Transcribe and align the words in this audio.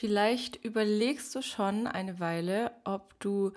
Vielleicht 0.00 0.64
überlegst 0.64 1.34
du 1.34 1.42
schon 1.42 1.86
eine 1.86 2.20
Weile, 2.20 2.70
ob 2.84 3.20
du 3.20 3.52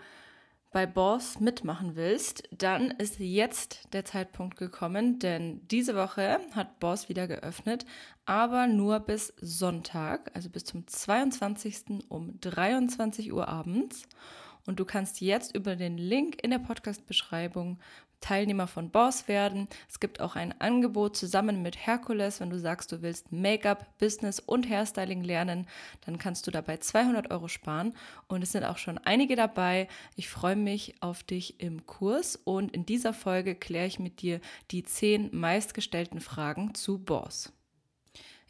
bei 0.74 0.86
Boss 0.86 1.40
mitmachen 1.40 1.96
willst, 1.96 2.44
dann 2.52 2.92
ist 2.92 3.18
jetzt 3.20 3.88
der 3.94 4.04
Zeitpunkt 4.04 4.58
gekommen, 4.58 5.20
denn 5.20 5.66
diese 5.70 5.96
Woche 5.96 6.42
hat 6.54 6.82
Boss 6.82 7.08
wieder 7.08 7.28
geöffnet, 7.28 7.86
aber 8.26 8.68
nur 8.68 9.00
bis 9.00 9.34
Sonntag, 9.40 10.32
also 10.34 10.50
bis 10.50 10.66
zum 10.66 10.86
22. 10.86 12.04
um 12.10 12.38
23 12.42 13.32
Uhr 13.32 13.48
abends. 13.48 14.04
Und 14.66 14.82
du 14.82 14.86
kannst 14.86 15.22
jetzt 15.22 15.56
über 15.56 15.78
den 15.78 15.98
Link 15.98 16.44
in 16.44 16.52
der 16.52 16.60
Podcast-Beschreibung 16.60 17.80
Teilnehmer 18.24 18.68
von 18.68 18.90
Boss 18.90 19.28
werden. 19.28 19.68
Es 19.90 20.00
gibt 20.00 20.22
auch 20.22 20.36
ein 20.36 20.60
Angebot 20.62 21.18
zusammen 21.18 21.62
mit 21.62 21.86
Herkules. 21.86 22.40
Wenn 22.40 22.50
du 22.50 22.58
sagst, 22.58 22.92
du 22.92 23.02
willst 23.02 23.32
Make-up, 23.32 23.98
Business 24.00 24.40
und 24.40 24.70
Hairstyling 24.70 25.24
lernen, 25.24 25.68
dann 26.06 26.18
kannst 26.18 26.48
du 26.48 26.52
dabei 26.52 26.78
200 26.78 27.32
Euro 27.32 27.50
sparen. 27.50 27.94
Und 28.28 28.42
es 28.42 28.54
sind 28.54 28.64
auch 28.64 28.78
schon 28.78 28.98
einige 28.98 29.36
dabei. 29.36 29.90
Ich 30.16 30.30
freue 30.30 30.56
mich 30.56 30.96
auf 31.02 31.24
dich 31.24 31.60
im 31.60 31.86
Kurs 31.86 32.38
und 32.38 32.72
in 32.74 32.86
dieser 32.86 33.14
Folge 33.14 33.56
kläre 33.56 33.88
ich 33.88 34.00
mit 34.00 34.22
dir 34.22 34.40
die 34.72 34.84
zehn 34.84 35.30
meistgestellten 35.32 36.22
Fragen 36.22 36.74
zu 36.74 37.00
Boss. 37.00 37.52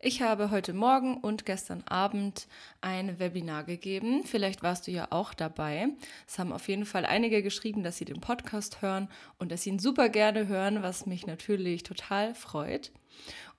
Ich 0.05 0.21
habe 0.21 0.51
heute 0.51 0.73
Morgen 0.73 1.15
und 1.15 1.45
gestern 1.45 1.81
Abend 1.83 2.49
ein 2.81 3.19
Webinar 3.19 3.63
gegeben. 3.63 4.25
Vielleicht 4.25 4.61
warst 4.61 4.85
du 4.85 4.91
ja 4.91 5.07
auch 5.11 5.33
dabei. 5.33 5.87
Es 6.27 6.37
haben 6.37 6.51
auf 6.51 6.67
jeden 6.67 6.83
Fall 6.85 7.05
einige 7.05 7.41
geschrieben, 7.41 7.83
dass 7.83 7.99
sie 7.99 8.03
den 8.03 8.19
Podcast 8.19 8.81
hören 8.81 9.07
und 9.39 9.49
dass 9.49 9.61
sie 9.61 9.69
ihn 9.69 9.79
super 9.79 10.09
gerne 10.09 10.47
hören, 10.49 10.83
was 10.83 11.05
mich 11.05 11.25
natürlich 11.25 11.83
total 11.83 12.35
freut. 12.35 12.91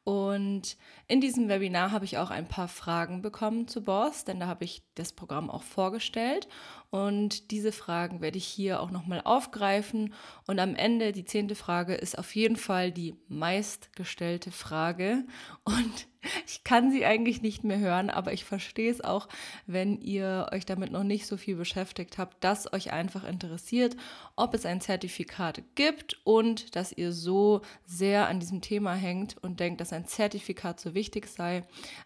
Und 0.05 0.77
in 1.09 1.23
diesem 1.23 1.49
Webinar 1.49 1.93
habe 1.93 2.05
ich 2.05 2.19
auch 2.19 2.29
ein 2.29 2.47
paar 2.47 2.69
Fragen 2.69 3.23
bekommen 3.23 3.67
zu 3.67 3.83
Boss, 3.83 4.25
denn 4.27 4.39
da 4.39 4.47
habe 4.47 4.65
ich 4.65 4.83
das 4.97 5.15
Programm 5.15 5.49
auch 5.49 5.63
vorgestellt. 5.63 6.47
Und 6.95 7.51
diese 7.51 7.73
Fragen 7.73 8.21
werde 8.21 8.39
ich 8.39 8.47
hier 8.47 8.81
auch 8.81 8.93
nochmal 8.93 9.21
aufgreifen. 9.25 10.15
Und 10.47 10.61
am 10.61 10.77
Ende, 10.77 11.11
die 11.11 11.25
zehnte 11.25 11.57
Frage, 11.57 11.93
ist 11.95 12.17
auf 12.17 12.37
jeden 12.37 12.55
Fall 12.55 12.93
die 12.93 13.17
meistgestellte 13.27 14.53
Frage. 14.53 15.25
Und 15.65 16.07
ich 16.47 16.63
kann 16.63 16.93
sie 16.93 17.05
eigentlich 17.05 17.43
nicht 17.43 17.65
mehr 17.65 17.81
hören, 17.81 18.11
aber 18.11 18.33
ich 18.33 18.45
verstehe 18.45 18.93
es 18.93 19.03
auch, 19.03 19.27
wenn 19.67 20.01
ihr 20.03 20.47
euch 20.53 20.67
damit 20.67 20.93
noch 20.93 21.03
nicht 21.03 21.27
so 21.27 21.37
viel 21.37 21.57
beschäftigt 21.57 22.17
habt, 22.17 22.45
dass 22.45 22.73
euch 22.73 22.93
einfach 22.93 23.25
interessiert, 23.25 23.97
ob 24.37 24.55
es 24.55 24.65
ein 24.65 24.81
Zertifikat 24.81 25.65
gibt 25.75 26.21
und 26.23 26.77
dass 26.77 26.93
ihr 26.93 27.11
so 27.11 27.63
sehr 27.85 28.29
an 28.29 28.39
diesem 28.39 28.61
Thema 28.61 28.95
hängt 28.95 29.37
und 29.43 29.59
denkt, 29.59 29.81
dass 29.81 29.93
ein 29.93 30.07
Zertifikat 30.07 30.79
so 30.79 30.95
wichtig 30.95 31.27
sei. 31.27 31.65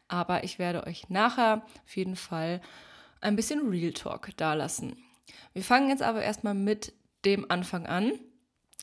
Aber 0.08 0.45
ich 0.45 0.58
werde 0.58 0.86
euch 0.86 1.11
nachher 1.11 1.67
auf 1.84 1.95
jeden 1.95 2.17
Fall 2.17 2.62
ein 3.20 3.36
bisschen 3.36 3.69
Real 3.69 3.92
Talk 3.92 4.36
dalassen. 4.36 4.97
Wir 5.52 5.62
fangen 5.62 5.88
jetzt 5.88 6.02
aber 6.02 6.22
erstmal 6.22 6.55
mit 6.55 6.92
dem 7.24 7.50
Anfang 7.50 7.86
an. 7.86 8.12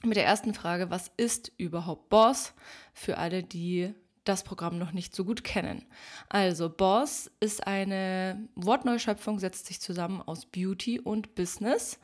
Mit 0.04 0.18
der 0.18 0.26
ersten 0.26 0.54
Frage, 0.54 0.90
was 0.90 1.12
ist 1.18 1.52
überhaupt 1.58 2.10
Boss? 2.10 2.54
Für 2.94 3.18
alle, 3.18 3.44
die 3.44 3.94
das 4.26 4.44
Programm 4.44 4.78
noch 4.78 4.92
nicht 4.92 5.16
so 5.16 5.24
gut 5.24 5.44
kennen. 5.44 5.86
Also 6.30 6.70
Boss 6.70 7.32
ist 7.40 7.66
eine 7.66 8.50
Wortneuschöpfung, 8.56 9.40
setzt 9.40 9.68
sich 9.68 9.80
zusammen 9.80 10.22
aus 10.22 10.46
Beauty 10.46 11.00
und 11.00 11.36
Business. 11.36 12.00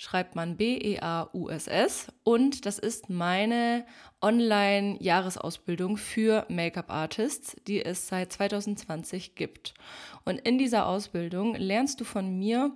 Schreibt 0.00 0.36
man 0.36 0.56
B-E-A-U-S-S. 0.56 2.12
Und 2.22 2.66
das 2.66 2.78
ist 2.78 3.10
meine 3.10 3.84
Online-Jahresausbildung 4.22 5.96
für 5.96 6.46
Make-up-Artists, 6.48 7.56
die 7.66 7.84
es 7.84 8.06
seit 8.06 8.32
2020 8.32 9.34
gibt. 9.34 9.74
Und 10.24 10.38
in 10.38 10.56
dieser 10.56 10.86
Ausbildung 10.86 11.56
lernst 11.56 12.00
du 12.00 12.04
von 12.04 12.38
mir, 12.38 12.70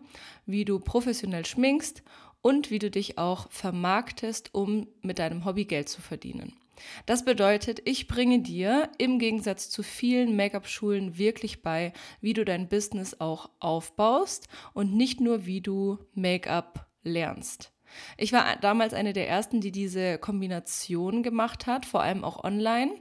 wie 0.47 0.64
du 0.64 0.80
professionell 0.80 1.47
schminkst 1.47 2.02
und 2.41 2.72
wie 2.72 2.80
du 2.80 2.91
dich 2.91 3.19
auch 3.19 3.48
vermarktest, 3.52 4.52
um 4.52 4.88
mit 5.02 5.20
deinem 5.20 5.44
Hobby 5.44 5.64
Geld 5.64 5.88
zu 5.88 6.02
verdienen. 6.02 6.54
Das 7.06 7.24
bedeutet, 7.24 7.82
ich 7.84 8.08
bringe 8.08 8.41
dir 8.41 8.91
im 8.98 9.20
Gegensatz 9.20 9.70
zu 9.70 9.84
vielen 9.84 10.34
Make-up-Schulen 10.34 11.18
wirklich 11.18 11.62
bei, 11.62 11.92
wie 12.20 12.32
du 12.32 12.44
dein 12.44 12.68
Business 12.68 13.20
auch 13.20 13.48
aufbaust 13.60 14.48
und 14.74 14.92
nicht 14.92 15.20
nur, 15.20 15.47
wie 15.47 15.60
du 15.60 15.98
Make-up 16.14 16.88
lernst. 17.02 17.72
Ich 18.16 18.32
war 18.32 18.56
damals 18.56 18.94
eine 18.94 19.12
der 19.12 19.28
ersten, 19.28 19.60
die 19.60 19.72
diese 19.72 20.18
Kombination 20.18 21.22
gemacht 21.22 21.66
hat, 21.66 21.84
vor 21.84 22.02
allem 22.02 22.24
auch 22.24 22.42
online 22.42 22.92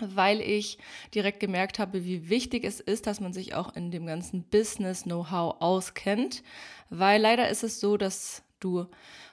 weil 0.00 0.40
ich 0.40 0.78
direkt 1.14 1.40
gemerkt 1.40 1.78
habe, 1.78 2.04
wie 2.04 2.28
wichtig 2.28 2.64
es 2.64 2.80
ist, 2.80 3.06
dass 3.06 3.20
man 3.20 3.32
sich 3.32 3.54
auch 3.54 3.74
in 3.76 3.90
dem 3.90 4.06
ganzen 4.06 4.42
Business-Know-how 4.42 5.60
auskennt, 5.60 6.42
weil 6.90 7.20
leider 7.20 7.48
ist 7.48 7.62
es 7.62 7.80
so, 7.80 7.96
dass 7.96 8.42
du 8.60 8.86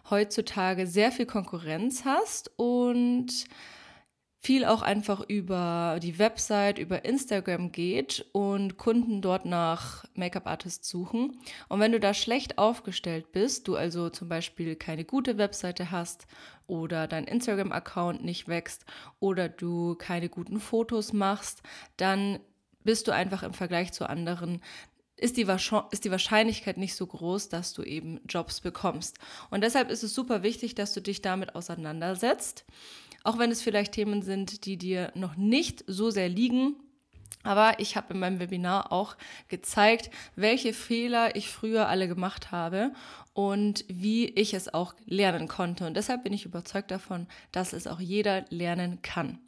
heutzutage 0.09 0.87
sehr 0.87 1.11
viel 1.11 1.25
Konkurrenz 1.25 2.05
hast 2.05 2.51
und 2.57 3.45
viel 4.43 4.65
auch 4.65 4.81
einfach 4.81 5.21
über 5.21 5.99
die 6.01 6.17
Website, 6.17 6.79
über 6.79 7.05
Instagram 7.05 7.71
geht 7.71 8.25
und 8.31 8.77
Kunden 8.77 9.21
dort 9.21 9.45
nach 9.45 10.03
Make-up-Artists 10.15 10.89
suchen. 10.89 11.37
Und 11.69 11.79
wenn 11.79 11.91
du 11.91 11.99
da 11.99 12.15
schlecht 12.15 12.57
aufgestellt 12.57 13.31
bist, 13.31 13.67
du 13.67 13.75
also 13.75 14.09
zum 14.09 14.29
Beispiel 14.29 14.75
keine 14.75 15.05
gute 15.05 15.37
Webseite 15.37 15.91
hast 15.91 16.25
oder 16.65 17.07
dein 17.07 17.25
Instagram-Account 17.25 18.25
nicht 18.25 18.47
wächst 18.47 18.85
oder 19.19 19.47
du 19.47 19.93
keine 19.93 20.27
guten 20.27 20.59
Fotos 20.59 21.13
machst, 21.13 21.61
dann 21.97 22.39
bist 22.83 23.07
du 23.07 23.11
einfach 23.11 23.43
im 23.43 23.53
Vergleich 23.53 23.91
zu 23.91 24.09
anderen 24.09 24.59
ist 25.17 25.37
die, 25.37 25.45
ist 25.91 26.03
die 26.03 26.09
Wahrscheinlichkeit 26.09 26.77
nicht 26.77 26.95
so 26.95 27.05
groß, 27.05 27.49
dass 27.49 27.73
du 27.73 27.83
eben 27.83 28.19
Jobs 28.27 28.59
bekommst. 28.59 29.19
Und 29.51 29.61
deshalb 29.63 29.91
ist 29.91 30.01
es 30.01 30.15
super 30.15 30.41
wichtig, 30.41 30.73
dass 30.73 30.93
du 30.93 30.99
dich 30.99 31.21
damit 31.21 31.53
auseinandersetzt. 31.53 32.65
Auch 33.23 33.37
wenn 33.37 33.51
es 33.51 33.61
vielleicht 33.61 33.93
Themen 33.93 34.21
sind, 34.21 34.65
die 34.65 34.77
dir 34.77 35.11
noch 35.15 35.35
nicht 35.35 35.83
so 35.87 36.09
sehr 36.09 36.29
liegen, 36.29 36.75
aber 37.43 37.79
ich 37.79 37.95
habe 37.95 38.13
in 38.13 38.19
meinem 38.19 38.39
Webinar 38.39 38.91
auch 38.91 39.15
gezeigt, 39.47 40.11
welche 40.35 40.73
Fehler 40.73 41.35
ich 41.35 41.49
früher 41.49 41.87
alle 41.87 42.07
gemacht 42.07 42.51
habe 42.51 42.91
und 43.33 43.83
wie 43.87 44.27
ich 44.27 44.53
es 44.53 44.73
auch 44.73 44.93
lernen 45.05 45.47
konnte. 45.47 45.87
Und 45.87 45.95
deshalb 45.95 46.23
bin 46.23 46.33
ich 46.33 46.45
überzeugt 46.45 46.91
davon, 46.91 47.27
dass 47.51 47.73
es 47.73 47.87
auch 47.87 47.99
jeder 47.99 48.45
lernen 48.49 49.01
kann. 49.01 49.39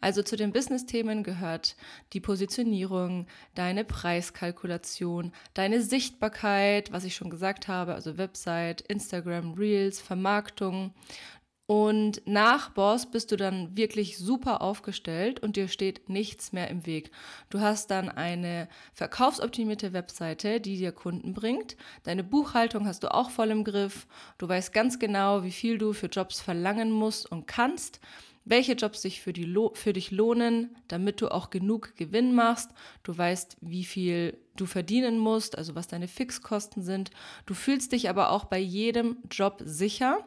Also 0.00 0.22
zu 0.22 0.36
den 0.36 0.52
Business-Themen 0.52 1.22
gehört 1.22 1.76
die 2.12 2.20
Positionierung, 2.20 3.26
deine 3.54 3.84
Preiskalkulation, 3.84 5.32
deine 5.54 5.80
Sichtbarkeit, 5.80 6.92
was 6.92 7.04
ich 7.04 7.14
schon 7.14 7.30
gesagt 7.30 7.68
habe, 7.68 7.94
also 7.94 8.18
Website, 8.18 8.82
Instagram, 8.82 9.54
Reels, 9.54 10.00
Vermarktung. 10.00 10.92
Und 11.66 12.22
nach 12.26 12.70
Boss 12.70 13.10
bist 13.10 13.30
du 13.30 13.36
dann 13.36 13.76
wirklich 13.76 14.18
super 14.18 14.62
aufgestellt 14.62 15.40
und 15.40 15.56
dir 15.56 15.68
steht 15.68 16.08
nichts 16.08 16.52
mehr 16.52 16.68
im 16.68 16.86
Weg. 16.86 17.12
Du 17.50 17.60
hast 17.60 17.90
dann 17.90 18.08
eine 18.08 18.68
verkaufsoptimierte 18.92 19.92
Webseite, 19.92 20.60
die 20.60 20.76
dir 20.76 20.92
Kunden 20.92 21.34
bringt. 21.34 21.76
Deine 22.02 22.24
Buchhaltung 22.24 22.86
hast 22.86 23.04
du 23.04 23.14
auch 23.14 23.30
voll 23.30 23.50
im 23.50 23.64
Griff. 23.64 24.06
Du 24.38 24.48
weißt 24.48 24.72
ganz 24.72 24.98
genau, 24.98 25.44
wie 25.44 25.52
viel 25.52 25.78
du 25.78 25.92
für 25.92 26.08
Jobs 26.08 26.40
verlangen 26.40 26.90
musst 26.90 27.30
und 27.30 27.46
kannst 27.46 28.00
welche 28.44 28.72
Jobs 28.72 29.02
sich 29.02 29.20
für, 29.20 29.32
für 29.74 29.92
dich 29.92 30.10
lohnen, 30.10 30.76
damit 30.88 31.20
du 31.20 31.28
auch 31.28 31.50
genug 31.50 31.94
Gewinn 31.96 32.34
machst. 32.34 32.70
Du 33.02 33.16
weißt, 33.16 33.56
wie 33.60 33.84
viel 33.84 34.36
du 34.56 34.66
verdienen 34.66 35.18
musst, 35.18 35.56
also 35.56 35.74
was 35.74 35.88
deine 35.88 36.08
Fixkosten 36.08 36.82
sind. 36.82 37.10
Du 37.46 37.54
fühlst 37.54 37.92
dich 37.92 38.08
aber 38.08 38.30
auch 38.30 38.44
bei 38.44 38.58
jedem 38.58 39.18
Job 39.30 39.62
sicher 39.64 40.18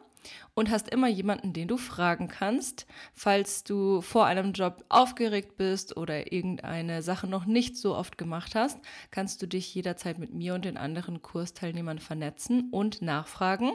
und 0.54 0.70
hast 0.70 0.88
immer 0.88 1.08
jemanden, 1.08 1.52
den 1.52 1.68
du 1.68 1.76
fragen 1.76 2.28
kannst, 2.28 2.86
falls 3.14 3.64
du 3.64 4.00
vor 4.00 4.26
einem 4.26 4.52
Job 4.52 4.84
aufgeregt 4.88 5.56
bist 5.56 5.96
oder 5.96 6.32
irgendeine 6.32 7.02
Sache 7.02 7.26
noch 7.26 7.46
nicht 7.46 7.76
so 7.76 7.94
oft 7.94 8.18
gemacht 8.18 8.54
hast, 8.54 8.78
kannst 9.10 9.42
du 9.42 9.46
dich 9.46 9.74
jederzeit 9.74 10.18
mit 10.18 10.32
mir 10.32 10.54
und 10.54 10.64
den 10.64 10.76
anderen 10.76 11.22
Kursteilnehmern 11.22 11.98
vernetzen 11.98 12.68
und 12.70 13.02
nachfragen. 13.02 13.72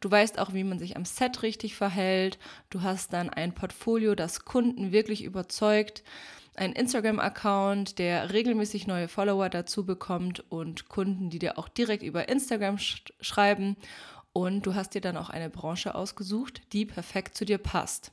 Du 0.00 0.10
weißt 0.10 0.38
auch, 0.38 0.52
wie 0.52 0.64
man 0.64 0.78
sich 0.78 0.96
am 0.96 1.04
Set 1.04 1.42
richtig 1.42 1.74
verhält. 1.74 2.38
Du 2.70 2.82
hast 2.82 3.12
dann 3.12 3.30
ein 3.30 3.54
Portfolio, 3.54 4.14
das 4.14 4.44
Kunden 4.44 4.92
wirklich 4.92 5.24
überzeugt. 5.24 6.02
Ein 6.54 6.72
Instagram-Account, 6.72 7.98
der 7.98 8.32
regelmäßig 8.32 8.86
neue 8.86 9.08
Follower 9.08 9.50
dazu 9.50 9.84
bekommt 9.84 10.42
und 10.50 10.88
Kunden, 10.88 11.28
die 11.28 11.38
dir 11.38 11.58
auch 11.58 11.68
direkt 11.68 12.02
über 12.02 12.28
Instagram 12.28 12.78
sch 12.78 13.04
schreiben. 13.20 13.76
Und 14.36 14.66
du 14.66 14.74
hast 14.74 14.90
dir 14.90 15.00
dann 15.00 15.16
auch 15.16 15.30
eine 15.30 15.48
Branche 15.48 15.94
ausgesucht, 15.94 16.60
die 16.74 16.84
perfekt 16.84 17.38
zu 17.38 17.46
dir 17.46 17.56
passt. 17.56 18.12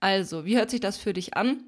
Also, 0.00 0.46
wie 0.46 0.56
hört 0.56 0.70
sich 0.70 0.80
das 0.80 0.96
für 0.96 1.12
dich 1.12 1.36
an? 1.36 1.64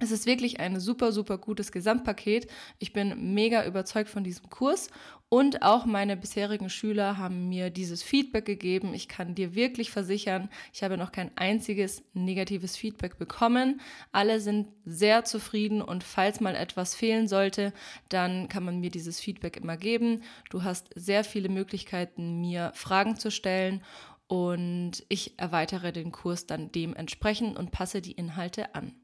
Es 0.00 0.12
ist 0.12 0.26
wirklich 0.26 0.60
ein 0.60 0.78
super, 0.78 1.10
super 1.10 1.38
gutes 1.38 1.72
Gesamtpaket. 1.72 2.46
Ich 2.78 2.92
bin 2.92 3.34
mega 3.34 3.66
überzeugt 3.66 4.08
von 4.08 4.22
diesem 4.22 4.48
Kurs 4.48 4.90
und 5.28 5.62
auch 5.62 5.86
meine 5.86 6.16
bisherigen 6.16 6.70
Schüler 6.70 7.18
haben 7.18 7.48
mir 7.48 7.70
dieses 7.70 8.04
Feedback 8.04 8.44
gegeben. 8.44 8.94
Ich 8.94 9.08
kann 9.08 9.34
dir 9.34 9.56
wirklich 9.56 9.90
versichern, 9.90 10.48
ich 10.72 10.84
habe 10.84 10.96
noch 10.96 11.10
kein 11.10 11.36
einziges 11.36 12.02
negatives 12.14 12.76
Feedback 12.76 13.18
bekommen. 13.18 13.80
Alle 14.12 14.40
sind 14.40 14.68
sehr 14.84 15.24
zufrieden 15.24 15.82
und 15.82 16.04
falls 16.04 16.40
mal 16.40 16.54
etwas 16.54 16.94
fehlen 16.94 17.26
sollte, 17.26 17.72
dann 18.08 18.48
kann 18.48 18.64
man 18.64 18.78
mir 18.78 18.90
dieses 18.90 19.18
Feedback 19.18 19.56
immer 19.56 19.76
geben. 19.76 20.22
Du 20.48 20.62
hast 20.62 20.90
sehr 20.94 21.24
viele 21.24 21.48
Möglichkeiten, 21.48 22.40
mir 22.40 22.70
Fragen 22.74 23.16
zu 23.16 23.32
stellen 23.32 23.82
und 24.28 25.04
ich 25.08 25.38
erweitere 25.38 25.92
den 25.92 26.12
Kurs 26.12 26.46
dann 26.46 26.70
dementsprechend 26.70 27.58
und 27.58 27.72
passe 27.72 28.00
die 28.00 28.12
Inhalte 28.12 28.76
an. 28.76 28.94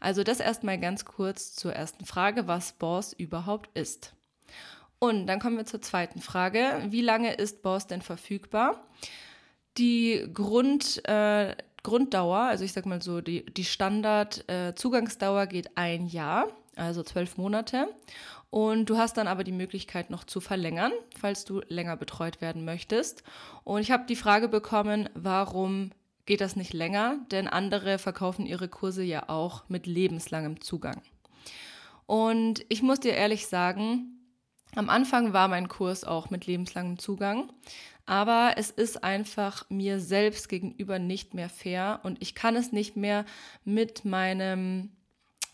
Also 0.00 0.22
das 0.22 0.40
erstmal 0.40 0.78
ganz 0.78 1.04
kurz 1.04 1.54
zur 1.54 1.72
ersten 1.72 2.04
Frage, 2.04 2.46
was 2.46 2.72
BORS 2.72 3.12
überhaupt 3.12 3.76
ist. 3.76 4.12
Und 4.98 5.26
dann 5.26 5.40
kommen 5.40 5.56
wir 5.56 5.66
zur 5.66 5.82
zweiten 5.82 6.20
Frage. 6.20 6.86
Wie 6.88 7.02
lange 7.02 7.34
ist 7.34 7.62
BORS 7.62 7.86
denn 7.86 8.02
verfügbar? 8.02 8.86
Die 9.76 10.26
Grund, 10.32 11.06
äh, 11.06 11.54
Grunddauer, 11.82 12.38
also 12.38 12.64
ich 12.64 12.72
sag 12.72 12.86
mal 12.86 13.02
so, 13.02 13.20
die, 13.20 13.44
die 13.46 13.64
Standard-Zugangsdauer 13.64 15.42
äh, 15.42 15.46
geht 15.46 15.76
ein 15.76 16.06
Jahr, 16.06 16.48
also 16.74 17.02
zwölf 17.02 17.36
Monate. 17.36 17.88
Und 18.50 18.88
du 18.88 18.96
hast 18.96 19.18
dann 19.18 19.28
aber 19.28 19.44
die 19.44 19.52
Möglichkeit 19.52 20.08
noch 20.10 20.24
zu 20.24 20.40
verlängern, 20.40 20.92
falls 21.18 21.44
du 21.44 21.60
länger 21.68 21.96
betreut 21.96 22.40
werden 22.40 22.64
möchtest. 22.64 23.22
Und 23.64 23.82
ich 23.82 23.90
habe 23.90 24.06
die 24.08 24.16
Frage 24.16 24.48
bekommen, 24.48 25.08
warum 25.14 25.90
geht 26.26 26.40
das 26.40 26.56
nicht 26.56 26.72
länger, 26.72 27.18
denn 27.30 27.48
andere 27.48 27.98
verkaufen 27.98 28.46
ihre 28.46 28.68
Kurse 28.68 29.02
ja 29.02 29.28
auch 29.28 29.68
mit 29.68 29.86
lebenslangem 29.86 30.60
Zugang. 30.60 31.00
Und 32.06 32.64
ich 32.68 32.82
muss 32.82 33.00
dir 33.00 33.14
ehrlich 33.14 33.46
sagen, 33.46 34.16
am 34.74 34.90
Anfang 34.90 35.32
war 35.32 35.48
mein 35.48 35.68
Kurs 35.68 36.04
auch 36.04 36.30
mit 36.30 36.46
lebenslangem 36.46 36.98
Zugang, 36.98 37.50
aber 38.04 38.54
es 38.56 38.70
ist 38.70 39.02
einfach 39.02 39.68
mir 39.70 40.00
selbst 40.00 40.48
gegenüber 40.48 40.98
nicht 40.98 41.34
mehr 41.34 41.48
fair 41.48 42.00
und 42.02 42.20
ich 42.20 42.34
kann 42.34 42.56
es 42.56 42.72
nicht 42.72 42.96
mehr 42.96 43.24
mit 43.64 44.04
meinem 44.04 44.90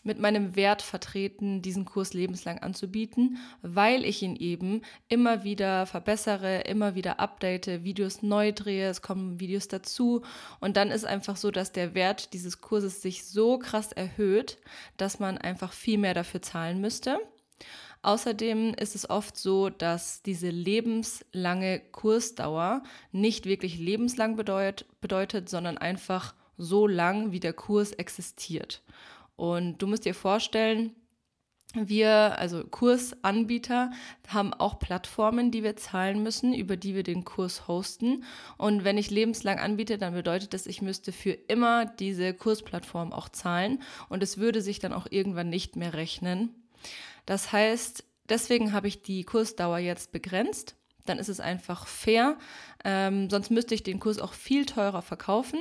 mit 0.03 0.19
meinem 0.19 0.55
Wert 0.55 0.81
vertreten, 0.81 1.61
diesen 1.61 1.85
Kurs 1.85 2.13
lebenslang 2.13 2.59
anzubieten, 2.59 3.37
weil 3.61 4.05
ich 4.05 4.21
ihn 4.21 4.35
eben 4.35 4.81
immer 5.07 5.43
wieder 5.43 5.85
verbessere, 5.85 6.61
immer 6.61 6.95
wieder 6.95 7.19
update, 7.19 7.83
Videos 7.83 8.21
neu 8.21 8.51
drehe, 8.51 8.89
es 8.89 9.01
kommen 9.01 9.39
Videos 9.39 9.67
dazu 9.67 10.21
und 10.59 10.77
dann 10.77 10.91
ist 10.91 11.05
einfach 11.05 11.37
so, 11.37 11.51
dass 11.51 11.71
der 11.71 11.93
Wert 11.93 12.33
dieses 12.33 12.61
Kurses 12.61 13.01
sich 13.01 13.25
so 13.25 13.57
krass 13.57 13.91
erhöht, 13.91 14.57
dass 14.97 15.19
man 15.19 15.37
einfach 15.37 15.73
viel 15.73 15.97
mehr 15.97 16.13
dafür 16.13 16.41
zahlen 16.41 16.81
müsste. 16.81 17.19
Außerdem 18.01 18.73
ist 18.73 18.95
es 18.95 19.09
oft 19.09 19.37
so, 19.37 19.69
dass 19.69 20.21
diese 20.21 20.49
lebenslange 20.49 21.79
Kursdauer 21.79 22.83
nicht 23.13 23.45
wirklich 23.45 23.79
lebenslang 23.79 24.35
bedeut, 24.35 24.85
bedeutet, 24.99 25.47
sondern 25.47 25.77
einfach 25.77 26.35
so 26.57 26.85
lang, 26.85 27.31
wie 27.31 27.39
der 27.39 27.53
Kurs 27.53 27.93
existiert. 27.93 28.81
Und 29.43 29.81
du 29.81 29.87
musst 29.87 30.05
dir 30.05 30.15
vorstellen, 30.15 30.95
wir, 31.73 32.39
also 32.39 32.63
Kursanbieter, 32.63 33.91
haben 34.29 34.53
auch 34.53 34.79
Plattformen, 34.79 35.51
die 35.51 35.63
wir 35.63 35.75
zahlen 35.75 36.23
müssen, 36.23 36.53
über 36.53 36.77
die 36.77 36.95
wir 36.95 37.03
den 37.03 37.25
Kurs 37.25 37.67
hosten. 37.67 38.23
Und 38.57 38.85
wenn 38.85 38.97
ich 38.97 39.11
lebenslang 39.11 39.59
anbiete, 39.59 39.97
dann 39.97 40.13
bedeutet 40.13 40.53
das, 40.53 40.65
ich 40.65 40.81
müsste 40.81 41.11
für 41.11 41.31
immer 41.31 41.83
diese 41.83 42.33
Kursplattform 42.33 43.11
auch 43.11 43.27
zahlen. 43.27 43.81
Und 44.07 44.23
es 44.23 44.37
würde 44.37 44.61
sich 44.61 44.79
dann 44.79 44.93
auch 44.93 45.07
irgendwann 45.09 45.49
nicht 45.49 45.75
mehr 45.75 45.93
rechnen. 45.93 46.55
Das 47.25 47.51
heißt, 47.51 48.05
deswegen 48.29 48.71
habe 48.71 48.87
ich 48.87 49.01
die 49.01 49.25
Kursdauer 49.25 49.79
jetzt 49.79 50.13
begrenzt. 50.13 50.77
Dann 51.05 51.19
ist 51.19 51.27
es 51.27 51.41
einfach 51.41 51.85
fair. 51.85 52.37
Ähm, 52.85 53.29
sonst 53.29 53.49
müsste 53.49 53.75
ich 53.75 53.83
den 53.83 53.99
Kurs 53.99 54.19
auch 54.19 54.31
viel 54.31 54.65
teurer 54.65 55.01
verkaufen. 55.01 55.59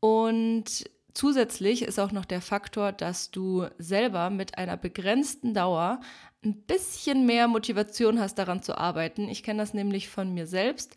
Und 0.00 0.88
Zusätzlich 1.14 1.82
ist 1.82 1.98
auch 1.98 2.12
noch 2.12 2.24
der 2.24 2.40
Faktor, 2.40 2.92
dass 2.92 3.30
du 3.30 3.66
selber 3.78 4.30
mit 4.30 4.58
einer 4.58 4.76
begrenzten 4.76 5.54
Dauer 5.54 6.00
ein 6.44 6.54
bisschen 6.62 7.26
mehr 7.26 7.48
Motivation 7.48 8.20
hast, 8.20 8.36
daran 8.36 8.62
zu 8.62 8.76
arbeiten. 8.78 9.28
Ich 9.28 9.42
kenne 9.42 9.60
das 9.60 9.74
nämlich 9.74 10.08
von 10.08 10.32
mir 10.32 10.46
selbst. 10.46 10.96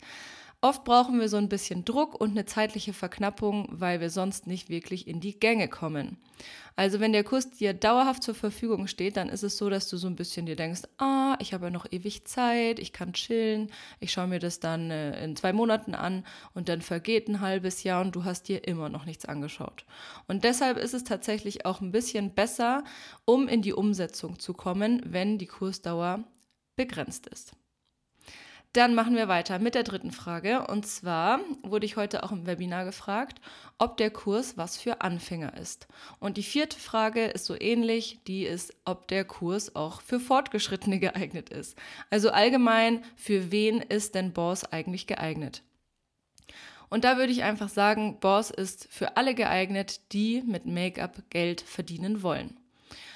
Oft 0.64 0.84
brauchen 0.84 1.18
wir 1.18 1.28
so 1.28 1.38
ein 1.38 1.48
bisschen 1.48 1.84
Druck 1.84 2.14
und 2.20 2.30
eine 2.30 2.44
zeitliche 2.44 2.92
Verknappung, 2.92 3.66
weil 3.72 4.00
wir 4.00 4.10
sonst 4.10 4.46
nicht 4.46 4.68
wirklich 4.68 5.08
in 5.08 5.18
die 5.18 5.40
Gänge 5.40 5.66
kommen. 5.66 6.18
Also 6.76 7.00
wenn 7.00 7.12
der 7.12 7.24
Kurs 7.24 7.50
dir 7.50 7.74
dauerhaft 7.74 8.22
zur 8.22 8.36
Verfügung 8.36 8.86
steht, 8.86 9.16
dann 9.16 9.28
ist 9.28 9.42
es 9.42 9.56
so, 9.56 9.68
dass 9.68 9.88
du 9.88 9.96
so 9.96 10.06
ein 10.06 10.14
bisschen 10.14 10.46
dir 10.46 10.54
denkst, 10.54 10.82
ah, 10.98 11.34
ich 11.40 11.52
habe 11.52 11.64
ja 11.64 11.70
noch 11.70 11.90
ewig 11.90 12.28
Zeit, 12.28 12.78
ich 12.78 12.92
kann 12.92 13.12
chillen, 13.12 13.72
ich 13.98 14.12
schaue 14.12 14.28
mir 14.28 14.38
das 14.38 14.60
dann 14.60 14.92
äh, 14.92 15.24
in 15.24 15.34
zwei 15.34 15.52
Monaten 15.52 15.96
an 15.96 16.24
und 16.54 16.68
dann 16.68 16.80
vergeht 16.80 17.26
ein 17.26 17.40
halbes 17.40 17.82
Jahr 17.82 18.00
und 18.00 18.14
du 18.14 18.22
hast 18.22 18.44
dir 18.44 18.66
immer 18.68 18.88
noch 18.88 19.04
nichts 19.04 19.24
angeschaut. 19.24 19.84
Und 20.28 20.44
deshalb 20.44 20.78
ist 20.78 20.94
es 20.94 21.02
tatsächlich 21.02 21.66
auch 21.66 21.80
ein 21.80 21.90
bisschen 21.90 22.34
besser, 22.34 22.84
um 23.24 23.48
in 23.48 23.62
die 23.62 23.72
Umsetzung 23.72 24.38
zu 24.38 24.54
kommen, 24.54 25.02
wenn 25.04 25.38
die 25.38 25.46
Kursdauer 25.46 26.22
begrenzt 26.76 27.26
ist. 27.26 27.52
Dann 28.72 28.94
machen 28.94 29.16
wir 29.16 29.28
weiter 29.28 29.58
mit 29.58 29.74
der 29.74 29.82
dritten 29.82 30.12
Frage. 30.12 30.66
Und 30.66 30.86
zwar 30.86 31.40
wurde 31.62 31.84
ich 31.84 31.96
heute 31.96 32.22
auch 32.22 32.32
im 32.32 32.46
Webinar 32.46 32.86
gefragt, 32.86 33.38
ob 33.76 33.98
der 33.98 34.10
Kurs 34.10 34.56
was 34.56 34.78
für 34.78 35.02
Anfänger 35.02 35.58
ist. 35.58 35.88
Und 36.20 36.38
die 36.38 36.42
vierte 36.42 36.78
Frage 36.78 37.26
ist 37.26 37.44
so 37.44 37.54
ähnlich, 37.60 38.20
die 38.26 38.44
ist, 38.44 38.74
ob 38.86 39.08
der 39.08 39.26
Kurs 39.26 39.76
auch 39.76 40.00
für 40.00 40.18
Fortgeschrittene 40.18 40.98
geeignet 41.00 41.50
ist. 41.50 41.76
Also 42.08 42.30
allgemein, 42.30 43.04
für 43.14 43.52
wen 43.52 43.82
ist 43.82 44.14
denn 44.14 44.32
Boss 44.32 44.64
eigentlich 44.64 45.06
geeignet? 45.06 45.62
Und 46.88 47.04
da 47.04 47.18
würde 47.18 47.32
ich 47.32 47.42
einfach 47.42 47.68
sagen, 47.68 48.20
Boss 48.20 48.50
ist 48.50 48.86
für 48.90 49.18
alle 49.18 49.34
geeignet, 49.34 50.12
die 50.12 50.42
mit 50.46 50.64
Make-up 50.64 51.22
Geld 51.28 51.60
verdienen 51.60 52.22
wollen. 52.22 52.58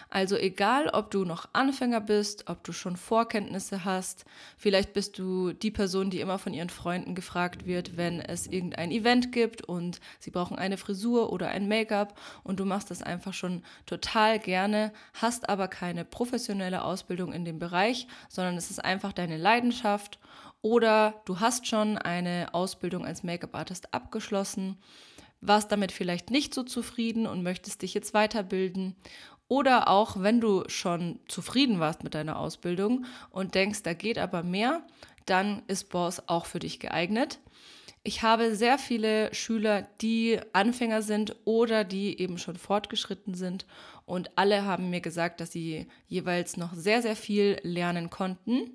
Also 0.09 0.37
egal, 0.37 0.89
ob 0.89 1.11
du 1.11 1.25
noch 1.25 1.49
Anfänger 1.53 2.01
bist, 2.01 2.49
ob 2.49 2.63
du 2.63 2.73
schon 2.73 2.97
Vorkenntnisse 2.97 3.85
hast, 3.85 4.25
vielleicht 4.57 4.93
bist 4.93 5.19
du 5.19 5.53
die 5.53 5.73
Person, 5.73 6.11
die 6.11 6.21
immer 6.21 6.39
von 6.39 6.55
ihren 6.55 6.71
Freunden 6.71 7.15
gefragt 7.15 7.67
wird, 7.67 7.97
wenn 7.97 8.21
es 8.21 8.47
irgendein 8.47 8.93
Event 8.93 9.33
gibt 9.33 9.63
und 9.63 10.01
sie 10.21 10.31
brauchen 10.31 10.59
eine 10.59 10.77
Frisur 10.77 11.33
oder 11.33 11.49
ein 11.49 11.67
Make-up 11.67 12.19
und 12.45 12.61
du 12.61 12.65
machst 12.65 12.91
das 12.91 13.03
einfach 13.03 13.35
schon 13.35 13.65
total 13.85 14.39
gerne, 14.39 14.93
hast 15.15 15.49
aber 15.49 15.67
keine 15.67 16.05
professionelle 16.05 16.85
Ausbildung 16.85 17.33
in 17.33 17.45
dem 17.45 17.59
Bereich, 17.59 18.07
sondern 18.29 18.57
es 18.57 18.71
ist 18.71 18.85
einfach 18.85 19.13
deine 19.13 19.37
Leidenschaft 19.37 20.21
oder 20.63 21.21
du 21.25 21.41
hast 21.41 21.67
schon 21.67 21.99
eine 21.99 22.55
Ausbildung 22.55 23.05
als 23.05 23.25
Make-up-Artist 23.25 23.93
abgeschlossen 23.93 24.79
warst 25.41 25.71
damit 25.71 25.93
vielleicht 25.93 26.31
nicht 26.31 26.55
so 26.55 26.63
zufrieden 26.63 27.27
und 27.27 27.43
möchtest 27.43 27.83
dich 27.83 27.95
jetzt 27.95 28.15
weiterbilden 28.15 28.97
oder 29.49 29.89
auch, 29.89 30.21
wenn 30.21 30.41
du 30.41 30.65
schon 30.69 31.21
zufrieden 31.29 31.79
warst 31.79 32.03
mit 32.05 32.15
deiner 32.15 32.39
Ausbildung 32.39 33.05
und 33.31 33.55
denkst, 33.55 33.83
da 33.83 33.95
geht 33.95 34.19
aber 34.19 34.43
mehr, 34.43 34.83
dann 35.25 35.63
ist 35.67 35.91
Boss 35.91 36.29
auch 36.29 36.47
für 36.47 36.59
dich 36.59 36.81
geeignet. 36.81 37.39
Ich 38.03 38.23
habe 38.23 38.55
sehr 38.55 38.79
viele 38.79 39.35
Schüler, 39.35 39.89
die 40.01 40.39
Anfänger 40.53 41.03
sind 41.03 41.35
oder 41.45 41.83
die 41.83 42.21
eben 42.21 42.39
schon 42.39 42.57
fortgeschritten 42.57 43.35
sind 43.35 43.67
und 44.05 44.31
alle 44.37 44.65
haben 44.65 44.91
mir 44.91 45.01
gesagt, 45.01 45.41
dass 45.41 45.51
sie 45.51 45.89
jeweils 46.07 46.57
noch 46.57 46.73
sehr, 46.75 47.03
sehr 47.03 47.17
viel 47.17 47.59
lernen 47.63 48.09
konnten. 48.09 48.71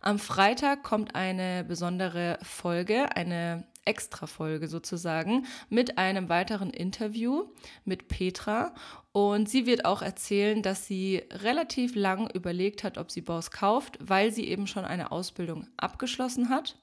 Am 0.00 0.18
Freitag 0.18 0.84
kommt 0.84 1.14
eine 1.14 1.64
besondere 1.64 2.38
Folge, 2.42 3.14
eine 3.16 3.64
Extra-Folge 3.88 4.68
sozusagen 4.68 5.46
mit 5.70 5.98
einem 5.98 6.28
weiteren 6.28 6.70
Interview 6.70 7.46
mit 7.84 8.06
Petra. 8.08 8.74
Und 9.12 9.48
sie 9.48 9.66
wird 9.66 9.84
auch 9.84 10.02
erzählen, 10.02 10.62
dass 10.62 10.86
sie 10.86 11.24
relativ 11.30 11.94
lang 11.96 12.30
überlegt 12.30 12.84
hat, 12.84 12.98
ob 12.98 13.10
sie 13.10 13.22
Baus 13.22 13.50
kauft, 13.50 13.98
weil 14.00 14.30
sie 14.30 14.46
eben 14.46 14.66
schon 14.66 14.84
eine 14.84 15.10
Ausbildung 15.10 15.66
abgeschlossen 15.76 16.50
hat. 16.50 16.76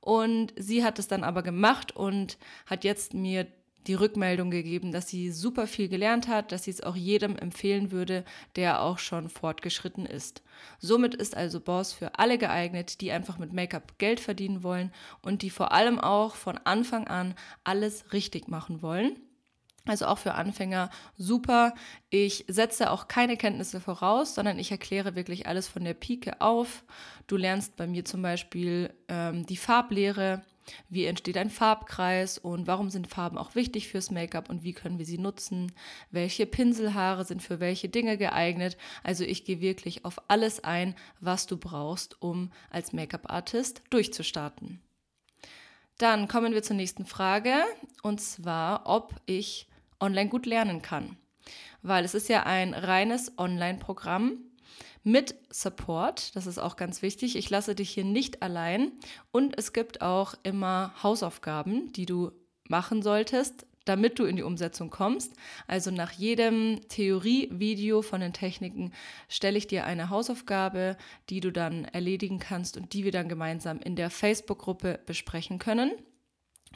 Und 0.00 0.52
sie 0.56 0.84
hat 0.84 1.00
es 1.00 1.08
dann 1.08 1.24
aber 1.24 1.42
gemacht 1.42 1.96
und 1.96 2.38
hat 2.66 2.84
jetzt 2.84 3.14
mir 3.14 3.46
die 3.86 3.94
Rückmeldung 3.94 4.50
gegeben, 4.50 4.92
dass 4.92 5.08
sie 5.08 5.30
super 5.30 5.66
viel 5.66 5.88
gelernt 5.88 6.28
hat, 6.28 6.52
dass 6.52 6.64
sie 6.64 6.70
es 6.70 6.82
auch 6.82 6.96
jedem 6.96 7.36
empfehlen 7.36 7.90
würde, 7.90 8.24
der 8.56 8.82
auch 8.82 8.98
schon 8.98 9.28
fortgeschritten 9.28 10.06
ist. 10.06 10.42
Somit 10.78 11.14
ist 11.14 11.36
also 11.36 11.60
Boss 11.60 11.92
für 11.92 12.18
alle 12.18 12.38
geeignet, 12.38 13.00
die 13.00 13.12
einfach 13.12 13.38
mit 13.38 13.52
Make-up 13.52 13.98
Geld 13.98 14.20
verdienen 14.20 14.62
wollen 14.62 14.92
und 15.22 15.42
die 15.42 15.50
vor 15.50 15.72
allem 15.72 15.98
auch 15.98 16.34
von 16.34 16.58
Anfang 16.64 17.06
an 17.06 17.34
alles 17.64 18.12
richtig 18.12 18.48
machen 18.48 18.82
wollen. 18.82 19.16
Also 19.86 20.06
auch 20.06 20.18
für 20.18 20.34
Anfänger 20.34 20.90
super. 21.16 21.72
Ich 22.10 22.44
setze 22.48 22.90
auch 22.90 23.06
keine 23.06 23.36
Kenntnisse 23.36 23.80
voraus, 23.80 24.34
sondern 24.34 24.58
ich 24.58 24.72
erkläre 24.72 25.14
wirklich 25.14 25.46
alles 25.46 25.68
von 25.68 25.84
der 25.84 25.94
Pike 25.94 26.40
auf. 26.40 26.84
Du 27.28 27.36
lernst 27.36 27.76
bei 27.76 27.86
mir 27.86 28.04
zum 28.04 28.20
Beispiel 28.20 28.92
ähm, 29.08 29.46
die 29.46 29.56
Farblehre, 29.56 30.42
wie 30.88 31.04
entsteht 31.04 31.36
ein 31.36 31.50
Farbkreis 31.50 32.38
und 32.38 32.66
warum 32.66 32.90
sind 32.90 33.06
Farben 33.06 33.38
auch 33.38 33.54
wichtig 33.54 33.88
fürs 33.88 34.10
Make-up 34.10 34.50
und 34.50 34.62
wie 34.62 34.72
können 34.72 34.98
wir 34.98 35.06
sie 35.06 35.18
nutzen, 35.18 35.72
welche 36.10 36.46
Pinselhaare 36.46 37.24
sind 37.24 37.42
für 37.42 37.60
welche 37.60 37.88
Dinge 37.88 38.18
geeignet. 38.18 38.76
Also 39.02 39.24
ich 39.24 39.44
gehe 39.44 39.60
wirklich 39.60 40.04
auf 40.04 40.20
alles 40.28 40.62
ein, 40.62 40.94
was 41.20 41.46
du 41.46 41.56
brauchst, 41.56 42.20
um 42.20 42.50
als 42.70 42.92
Make-up-Artist 42.92 43.82
durchzustarten. 43.90 44.80
Dann 45.98 46.28
kommen 46.28 46.52
wir 46.52 46.62
zur 46.62 46.76
nächsten 46.76 47.06
Frage 47.06 47.54
und 48.02 48.20
zwar, 48.20 48.86
ob 48.86 49.14
ich 49.24 49.66
online 49.98 50.28
gut 50.28 50.46
lernen 50.46 50.82
kann. 50.82 51.16
Weil 51.82 52.04
es 52.04 52.14
ist 52.14 52.28
ja 52.28 52.42
ein 52.42 52.74
reines 52.74 53.38
Online-Programm 53.38 54.38
mit 55.06 55.36
Support. 55.50 56.34
Das 56.34 56.48
ist 56.48 56.58
auch 56.58 56.74
ganz 56.74 57.00
wichtig. 57.00 57.36
Ich 57.36 57.48
lasse 57.48 57.76
dich 57.76 57.90
hier 57.90 58.04
nicht 58.04 58.42
allein. 58.42 58.90
Und 59.30 59.56
es 59.56 59.72
gibt 59.72 60.02
auch 60.02 60.34
immer 60.42 60.92
Hausaufgaben, 61.00 61.92
die 61.92 62.06
du 62.06 62.32
machen 62.68 63.02
solltest, 63.02 63.66
damit 63.84 64.18
du 64.18 64.24
in 64.24 64.34
die 64.34 64.42
Umsetzung 64.42 64.90
kommst. 64.90 65.32
Also 65.68 65.92
nach 65.92 66.10
jedem 66.10 66.80
Theorievideo 66.88 68.02
von 68.02 68.20
den 68.20 68.32
Techniken 68.32 68.92
stelle 69.28 69.58
ich 69.58 69.68
dir 69.68 69.86
eine 69.86 70.10
Hausaufgabe, 70.10 70.96
die 71.30 71.38
du 71.38 71.52
dann 71.52 71.84
erledigen 71.84 72.40
kannst 72.40 72.76
und 72.76 72.92
die 72.92 73.04
wir 73.04 73.12
dann 73.12 73.28
gemeinsam 73.28 73.78
in 73.78 73.94
der 73.94 74.10
Facebook-Gruppe 74.10 74.98
besprechen 75.06 75.60
können. 75.60 75.92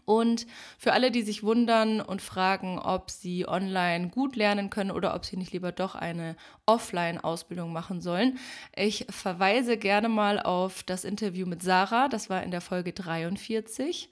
Und 0.05 0.47
für 0.79 0.93
alle, 0.93 1.11
die 1.11 1.23
sich 1.23 1.43
wundern 1.43 2.01
und 2.01 2.23
fragen, 2.23 2.79
ob 2.79 3.11
sie 3.11 3.47
online 3.49 4.09
gut 4.09 4.37
lernen 4.37 4.71
können 4.71 4.91
oder 4.91 5.15
ob 5.15 5.25
sie 5.25 5.37
nicht 5.37 5.53
lieber 5.53 5.73
doch 5.73 5.95
eine 5.95 6.37
Offline-Ausbildung 6.67 7.73
machen 7.73 8.01
sollen, 8.01 8.39
ich 8.75 9.07
verweise 9.11 9.77
gerne 9.77 10.09
mal 10.09 10.41
auf 10.41 10.83
das 10.83 11.05
Interview 11.05 11.47
mit 11.47 11.63
Sarah, 11.63 12.09
das 12.09 12.31
war 12.31 12.43
in 12.43 12.51
der 12.51 12.61
Folge 12.61 12.93
43. 12.93 14.11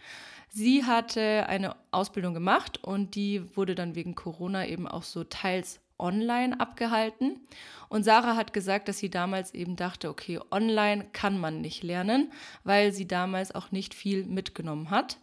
Sie 0.50 0.84
hatte 0.84 1.46
eine 1.48 1.76
Ausbildung 1.90 2.34
gemacht 2.34 2.82
und 2.82 3.14
die 3.14 3.56
wurde 3.56 3.74
dann 3.74 3.94
wegen 3.94 4.14
Corona 4.14 4.66
eben 4.66 4.88
auch 4.88 5.02
so 5.02 5.24
teils 5.24 5.80
online 5.98 6.58
abgehalten. 6.58 7.40
Und 7.88 8.04
Sarah 8.04 8.36
hat 8.36 8.52
gesagt, 8.52 8.88
dass 8.88 8.98
sie 8.98 9.10
damals 9.10 9.54
eben 9.54 9.76
dachte, 9.76 10.08
okay, 10.08 10.38
online 10.50 11.06
kann 11.12 11.38
man 11.38 11.60
nicht 11.60 11.82
lernen, 11.82 12.32
weil 12.64 12.92
sie 12.92 13.06
damals 13.06 13.54
auch 13.54 13.72
nicht 13.72 13.94
viel 13.94 14.24
mitgenommen 14.24 14.90
hat. 14.90 15.18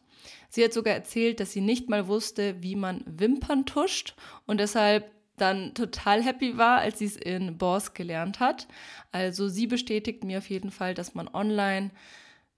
Sie 0.50 0.64
hat 0.64 0.74
sogar 0.74 0.94
erzählt, 0.94 1.40
dass 1.40 1.52
sie 1.52 1.62
nicht 1.62 1.90
mal 1.90 2.08
wusste, 2.08 2.62
wie 2.62 2.76
man 2.76 3.04
Wimpern 3.06 3.66
tuscht 3.66 4.16
und 4.46 4.60
deshalb 4.60 5.12
dann 5.38 5.74
total 5.74 6.24
happy 6.24 6.58
war, 6.58 6.80
als 6.80 7.00
sie 7.00 7.06
es 7.06 7.18
in 7.18 7.58
Boss 7.58 7.94
gelernt 7.94 8.40
hat. 8.40 8.68
Also 9.12 9.48
sie 9.50 9.68
bestätigt 9.68 10.24
mir 10.24 10.38
auf 10.38 10.50
jeden 10.50 10.72
Fall, 10.72 10.94
dass 10.94 11.14
man 11.14 11.28
online 11.28 11.92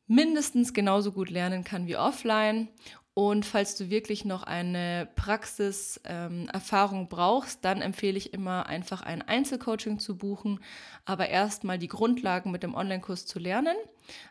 mindestens 0.07 0.73
genauso 0.73 1.11
gut 1.11 1.29
lernen 1.29 1.63
kann 1.63 1.87
wie 1.87 1.97
offline. 1.97 2.69
Und 3.17 3.47
falls 3.47 3.75
du 3.75 3.89
wirklich 3.89 4.25
noch 4.25 4.43
eine 4.43 5.09
Praxiserfahrung 5.15 7.01
ähm, 7.01 7.07
brauchst, 7.09 7.65
dann 7.65 7.81
empfehle 7.81 8.15
ich 8.15 8.31
immer 8.31 8.67
einfach 8.67 9.01
ein 9.01 9.23
Einzelcoaching 9.23 9.97
zu 9.97 10.19
buchen, 10.19 10.59
aber 11.03 11.27
erstmal 11.27 11.79
die 11.79 11.87
Grundlagen 11.87 12.51
mit 12.51 12.61
dem 12.61 12.75
Online-Kurs 12.75 13.25
zu 13.25 13.39
lernen, 13.39 13.75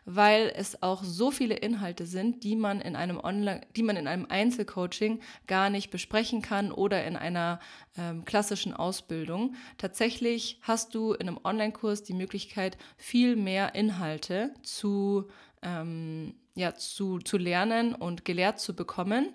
weil 0.05 0.53
es 0.55 0.81
auch 0.83 1.03
so 1.03 1.31
viele 1.31 1.55
Inhalte 1.55 2.05
sind, 2.05 2.45
die 2.45 2.55
man 2.55 2.79
in 2.79 2.95
einem 2.95 3.19
Online, 3.19 3.59
die 3.75 3.83
man 3.83 3.97
in 3.97 4.07
einem 4.07 4.25
Einzelcoaching 4.29 5.19
gar 5.47 5.69
nicht 5.69 5.91
besprechen 5.91 6.41
kann 6.41 6.71
oder 6.71 7.03
in 7.03 7.17
einer 7.17 7.59
ähm, 7.97 8.23
klassischen 8.23 8.73
Ausbildung. 8.73 9.55
Tatsächlich 9.77 10.59
hast 10.61 10.95
du 10.95 11.11
in 11.11 11.27
einem 11.27 11.39
Online-Kurs 11.43 12.03
die 12.03 12.13
Möglichkeit, 12.13 12.77
viel 12.95 13.35
mehr 13.35 13.75
Inhalte 13.75 14.53
zu 14.63 15.27
ähm, 15.61 16.35
ja, 16.57 16.73
zu, 16.73 17.19
zu 17.19 17.37
lernen 17.37 17.93
und 17.93 18.25
gelehrt 18.25 18.59
zu 18.59 18.75
bekommen, 18.75 19.33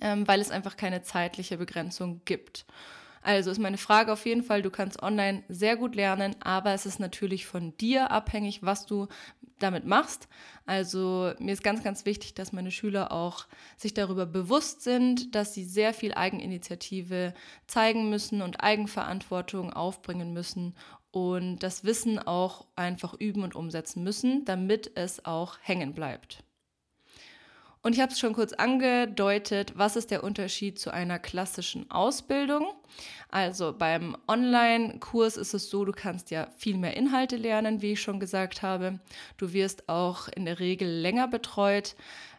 ähm, 0.00 0.28
weil 0.28 0.40
es 0.40 0.50
einfach 0.50 0.76
keine 0.76 1.02
zeitliche 1.02 1.56
Begrenzung 1.56 2.20
gibt. 2.24 2.66
Also 3.22 3.50
ist 3.50 3.58
meine 3.58 3.78
Frage 3.78 4.12
auf 4.12 4.26
jeden 4.26 4.42
Fall, 4.42 4.60
du 4.60 4.70
kannst 4.70 5.02
online 5.02 5.42
sehr 5.48 5.76
gut 5.76 5.94
lernen, 5.94 6.36
aber 6.40 6.74
es 6.74 6.84
ist 6.84 7.00
natürlich 7.00 7.46
von 7.46 7.74
dir 7.78 8.10
abhängig, 8.10 8.62
was 8.62 8.84
du 8.84 9.08
damit 9.58 9.86
machst. 9.86 10.28
Also 10.66 11.32
mir 11.38 11.52
ist 11.52 11.62
ganz, 11.62 11.82
ganz 11.82 12.04
wichtig, 12.04 12.34
dass 12.34 12.52
meine 12.52 12.70
Schüler 12.70 13.12
auch 13.12 13.46
sich 13.78 13.94
darüber 13.94 14.26
bewusst 14.26 14.82
sind, 14.82 15.34
dass 15.34 15.54
sie 15.54 15.64
sehr 15.64 15.94
viel 15.94 16.12
Eigeninitiative 16.12 17.32
zeigen 17.66 18.10
müssen 18.10 18.42
und 18.42 18.62
Eigenverantwortung 18.62 19.72
aufbringen 19.72 20.34
müssen 20.34 20.74
und 21.14 21.58
das 21.60 21.84
Wissen 21.84 22.18
auch 22.18 22.66
einfach 22.74 23.14
üben 23.14 23.44
und 23.44 23.54
umsetzen 23.54 24.02
müssen, 24.02 24.44
damit 24.44 24.90
es 24.96 25.24
auch 25.24 25.58
hängen 25.62 25.94
bleibt. 25.94 26.42
Und 27.82 27.94
ich 27.94 28.00
habe 28.00 28.10
es 28.10 28.18
schon 28.18 28.32
kurz 28.32 28.52
angedeutet, 28.52 29.74
was 29.76 29.94
ist 29.94 30.10
der 30.10 30.24
Unterschied 30.24 30.80
zu 30.80 30.92
einer 30.92 31.20
klassischen 31.20 31.88
Ausbildung? 31.88 32.66
Also 33.28 33.74
beim 33.78 34.16
Online-Kurs 34.26 35.36
ist 35.36 35.54
es 35.54 35.70
so, 35.70 35.84
du 35.84 35.92
kannst 35.92 36.32
ja 36.32 36.48
viel 36.56 36.78
mehr 36.78 36.96
Inhalte 36.96 37.36
lernen, 37.36 37.80
wie 37.80 37.92
ich 37.92 38.02
schon 38.02 38.18
gesagt 38.18 38.62
habe. 38.62 38.98
Du 39.36 39.52
wirst 39.52 39.88
auch 39.88 40.26
in 40.28 40.46
der 40.46 40.58
Regel 40.58 40.88
länger 40.88 41.28
betreut. 41.28 41.94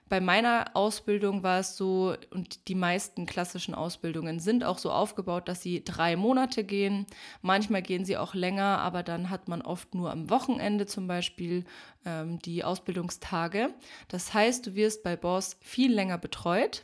Bei 0.07 0.21
meiner 0.21 0.75
Ausbildung 0.75 1.41
war 1.41 1.59
es 1.59 1.77
so, 1.77 2.15
und 2.29 2.67
die 2.67 2.75
meisten 2.75 3.25
klassischen 3.25 3.73
Ausbildungen 3.73 4.39
sind 4.39 4.63
auch 4.63 4.77
so 4.77 4.91
aufgebaut, 4.91 5.47
dass 5.47 5.63
sie 5.63 5.83
drei 5.83 6.15
Monate 6.15 6.63
gehen. 6.63 7.07
Manchmal 7.41 7.81
gehen 7.81 8.05
sie 8.05 8.15
auch 8.15 8.35
länger, 8.35 8.79
aber 8.79 9.01
dann 9.01 9.31
hat 9.31 9.47
man 9.47 9.63
oft 9.63 9.95
nur 9.95 10.11
am 10.11 10.29
Wochenende 10.29 10.85
zum 10.85 11.07
Beispiel 11.07 11.65
ähm, 12.05 12.37
die 12.39 12.63
Ausbildungstage. 12.63 13.73
Das 14.07 14.31
heißt, 14.33 14.67
du 14.67 14.75
wirst 14.75 15.01
bei 15.01 15.15
Boss 15.15 15.57
viel 15.61 15.91
länger 15.91 16.19
betreut. 16.19 16.83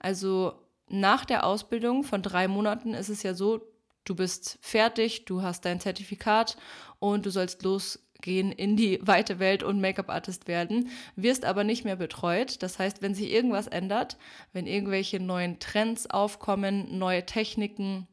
Also 0.00 0.54
nach 0.88 1.26
der 1.26 1.44
Ausbildung 1.44 2.04
von 2.04 2.22
drei 2.22 2.48
Monaten 2.48 2.94
ist 2.94 3.10
es 3.10 3.22
ja 3.22 3.34
so, 3.34 3.60
du 4.04 4.14
bist 4.14 4.58
fertig, 4.62 5.26
du 5.26 5.42
hast 5.42 5.66
dein 5.66 5.80
Zertifikat 5.80 6.56
und 6.98 7.26
du 7.26 7.30
sollst 7.30 7.62
los 7.62 7.98
gehen 8.22 8.52
in 8.52 8.76
die 8.76 8.98
weite 9.02 9.38
Welt 9.38 9.62
und 9.62 9.80
Make-up-Artist 9.80 10.48
werden, 10.48 10.88
wirst 11.16 11.44
aber 11.44 11.64
nicht 11.64 11.84
mehr 11.84 11.96
betreut. 11.96 12.62
Das 12.62 12.78
heißt, 12.78 13.02
wenn 13.02 13.14
sich 13.14 13.30
irgendwas 13.30 13.66
ändert, 13.66 14.16
wenn 14.52 14.66
irgendwelche 14.66 15.20
neuen 15.20 15.58
Trends 15.58 16.08
aufkommen, 16.08 16.98
neue 16.98 17.26
Techniken, 17.26 18.06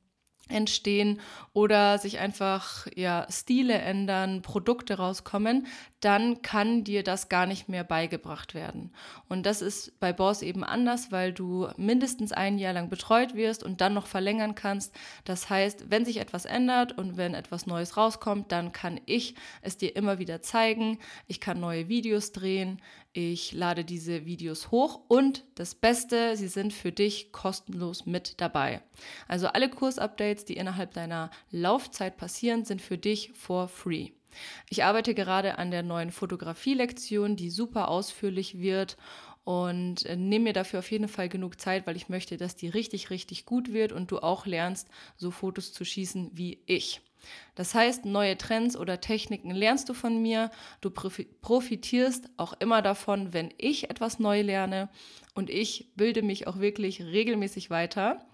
entstehen 0.49 1.19
oder 1.53 1.97
sich 1.97 2.19
einfach 2.19 2.87
ja, 2.95 3.27
Stile 3.29 3.75
ändern, 3.75 4.41
Produkte 4.41 4.95
rauskommen, 4.95 5.67
dann 5.99 6.41
kann 6.41 6.83
dir 6.83 7.03
das 7.03 7.29
gar 7.29 7.45
nicht 7.45 7.67
mehr 7.67 7.83
beigebracht 7.83 8.53
werden. 8.53 8.91
Und 9.27 9.45
das 9.45 9.61
ist 9.61 9.99
bei 9.99 10.13
Boss 10.13 10.41
eben 10.41 10.63
anders, 10.63 11.11
weil 11.11 11.33
du 11.33 11.67
mindestens 11.77 12.31
ein 12.31 12.57
Jahr 12.57 12.73
lang 12.73 12.89
betreut 12.89 13.35
wirst 13.35 13.63
und 13.63 13.81
dann 13.81 13.93
noch 13.93 14.07
verlängern 14.07 14.55
kannst. 14.55 14.95
Das 15.25 15.49
heißt, 15.49 15.89
wenn 15.89 16.05
sich 16.05 16.17
etwas 16.17 16.45
ändert 16.45 16.97
und 16.97 17.17
wenn 17.17 17.33
etwas 17.33 17.65
Neues 17.65 17.97
rauskommt, 17.97 18.51
dann 18.51 18.71
kann 18.71 19.01
ich 19.05 19.35
es 19.61 19.77
dir 19.77 19.95
immer 19.95 20.19
wieder 20.19 20.41
zeigen. 20.41 20.99
Ich 21.27 21.41
kann 21.41 21.59
neue 21.59 21.89
Videos 21.89 22.31
drehen. 22.31 22.81
Ich 23.11 23.53
lade 23.53 23.83
diese 23.83 24.25
Videos 24.25 24.71
hoch 24.71 25.01
und 25.07 25.43
das 25.55 25.73
Beste, 25.73 26.37
sie 26.37 26.47
sind 26.47 26.73
für 26.73 26.91
dich 26.91 27.31
kostenlos 27.31 28.05
mit 28.05 28.39
dabei. 28.39 28.81
Also 29.27 29.47
alle 29.47 29.69
Kursupdates, 29.69 30.45
die 30.45 30.57
innerhalb 30.57 30.93
deiner 30.93 31.31
Laufzeit 31.49 32.17
passieren, 32.17 32.65
sind 32.65 32.81
für 32.81 32.99
dich 32.99 33.31
for 33.33 33.67
free. 33.67 34.11
Ich 34.69 34.83
arbeite 34.83 35.13
gerade 35.13 35.57
an 35.57 35.71
der 35.71 35.83
neuen 35.83 36.11
Fotografie-Lektion, 36.11 37.35
die 37.35 37.49
super 37.49 37.89
ausführlich 37.89 38.59
wird 38.59 38.97
und 39.43 40.05
äh, 40.05 40.15
nehme 40.15 40.45
mir 40.45 40.53
dafür 40.53 40.79
auf 40.79 40.91
jeden 40.91 41.07
Fall 41.07 41.29
genug 41.29 41.59
Zeit, 41.59 41.87
weil 41.87 41.95
ich 41.95 42.09
möchte, 42.09 42.37
dass 42.37 42.55
die 42.55 42.69
richtig, 42.69 43.09
richtig 43.09 43.45
gut 43.45 43.73
wird 43.73 43.91
und 43.91 44.11
du 44.11 44.19
auch 44.19 44.45
lernst, 44.45 44.89
so 45.17 45.31
Fotos 45.31 45.73
zu 45.73 45.85
schießen 45.85 46.31
wie 46.33 46.61
ich. 46.65 47.01
Das 47.55 47.75
heißt, 47.75 48.05
neue 48.05 48.37
Trends 48.37 48.77
oder 48.77 49.01
Techniken 49.01 49.51
lernst 49.51 49.89
du 49.89 49.93
von 49.93 50.21
mir. 50.21 50.49
Du 50.81 50.89
profitierst 50.89 52.29
auch 52.37 52.53
immer 52.59 52.81
davon, 52.81 53.33
wenn 53.33 53.53
ich 53.57 53.89
etwas 53.89 54.19
neu 54.19 54.41
lerne. 54.41 54.89
Und 55.35 55.49
ich 55.49 55.91
bilde 55.95 56.21
mich 56.21 56.47
auch 56.47 56.59
wirklich 56.59 57.01
regelmäßig 57.01 57.69
weiter. 57.69 58.25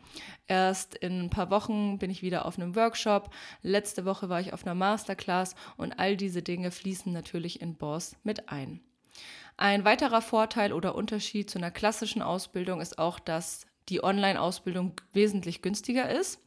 Erst 0.48 0.96
in 0.96 1.22
ein 1.22 1.30
paar 1.30 1.50
Wochen 1.50 1.98
bin 1.98 2.10
ich 2.10 2.22
wieder 2.22 2.46
auf 2.46 2.58
einem 2.58 2.76
Workshop. 2.76 3.34
Letzte 3.62 4.06
Woche 4.06 4.30
war 4.30 4.40
ich 4.40 4.54
auf 4.54 4.66
einer 4.66 4.76
Masterclass 4.76 5.56
und 5.78 6.00
all 6.00 6.18
diese 6.18 6.42
Dinge 6.42 6.72
fließen 6.72 7.12
natürlich 7.12 7.62
in 7.62 7.76
Boss 7.76 8.16
mit 8.24 8.50
ein. 8.50 8.80
Ein 9.58 9.86
weiterer 9.86 10.22
Vorteil 10.22 10.74
oder 10.74 10.96
Unterschied 10.96 11.50
zu 11.50 11.58
einer 11.58 11.72
klassischen 11.72 12.22
Ausbildung 12.22 12.82
ist 12.82 13.00
auch, 13.00 13.20
dass 13.20 13.66
die 13.90 14.04
Online-Ausbildung 14.04 14.94
wesentlich 15.14 15.62
günstiger 15.62 16.10
ist. 16.10 16.40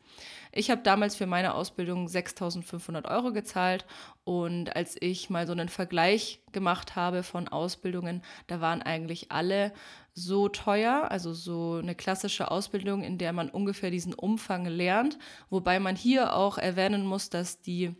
Ich 0.53 0.71
habe 0.71 0.83
damals 0.83 1.17
für 1.17 1.27
meine 1.27 1.55
Ausbildung 1.55 2.07
6.500 2.07 3.09
Euro 3.11 3.33
gezahlt 3.33 3.87
und 4.25 4.75
als 4.75 4.97
ich 5.01 5.31
mal 5.31 5.47
so 5.47 5.53
einen 5.53 5.69
Vergleich 5.69 6.43
gemacht 6.53 6.97
habe 6.97 7.23
von 7.23 7.49
Ausbildungen, 7.49 8.23
da 8.47 8.61
waren 8.61 8.83
eigentlich 8.83 9.31
alle 9.31 9.73
so 10.15 10.49
teuer, 10.49 11.11
also 11.11 11.33
so 11.33 11.75
eine 11.83 11.95
klassische 11.95 12.51
Ausbildung, 12.51 13.03
in 13.03 13.19
der 13.19 13.33
man 13.33 13.51
ungefähr 13.51 13.91
diesen 13.91 14.15
Umfang 14.15 14.67
lernt, 14.67 15.19
wobei 15.51 15.79
man 15.81 15.97
hier 15.97 16.35
auch 16.35 16.59
erwähnen 16.59 17.07
muss, 17.07 17.31
dass 17.31 17.61
die 17.61 17.95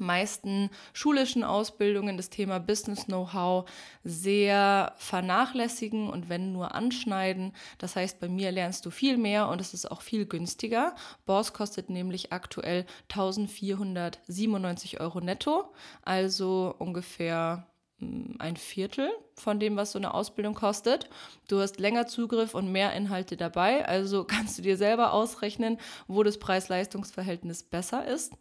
meisten 0.00 0.70
schulischen 0.92 1.44
Ausbildungen 1.44 2.16
das 2.16 2.30
Thema 2.30 2.58
Business 2.58 3.06
Know-how 3.06 3.68
sehr 4.04 4.94
vernachlässigen 4.96 6.08
und 6.08 6.28
wenn 6.28 6.52
nur 6.52 6.74
anschneiden. 6.74 7.52
Das 7.78 7.96
heißt, 7.96 8.20
bei 8.20 8.28
mir 8.28 8.52
lernst 8.52 8.86
du 8.86 8.90
viel 8.90 9.16
mehr 9.16 9.48
und 9.48 9.60
es 9.60 9.74
ist 9.74 9.90
auch 9.90 10.02
viel 10.02 10.26
günstiger. 10.26 10.94
Boss 11.24 11.52
kostet 11.52 11.90
nämlich 11.90 12.32
aktuell 12.32 12.86
1497 13.10 15.00
Euro 15.00 15.20
netto, 15.20 15.72
also 16.02 16.74
ungefähr 16.78 17.66
ein 17.98 18.56
Viertel 18.56 19.10
von 19.34 19.58
dem, 19.58 19.76
was 19.76 19.92
so 19.92 19.98
eine 19.98 20.12
Ausbildung 20.12 20.54
kostet. 20.54 21.08
Du 21.48 21.60
hast 21.60 21.80
länger 21.80 22.06
Zugriff 22.06 22.54
und 22.54 22.70
mehr 22.70 22.92
Inhalte 22.92 23.38
dabei, 23.38 23.86
also 23.86 24.24
kannst 24.28 24.58
du 24.58 24.62
dir 24.62 24.76
selber 24.76 25.12
ausrechnen, 25.12 25.78
wo 26.06 26.22
das 26.22 26.38
Preis-Leistungs-Verhältnis 26.38 27.62
besser 27.62 28.06
ist. 28.06 28.34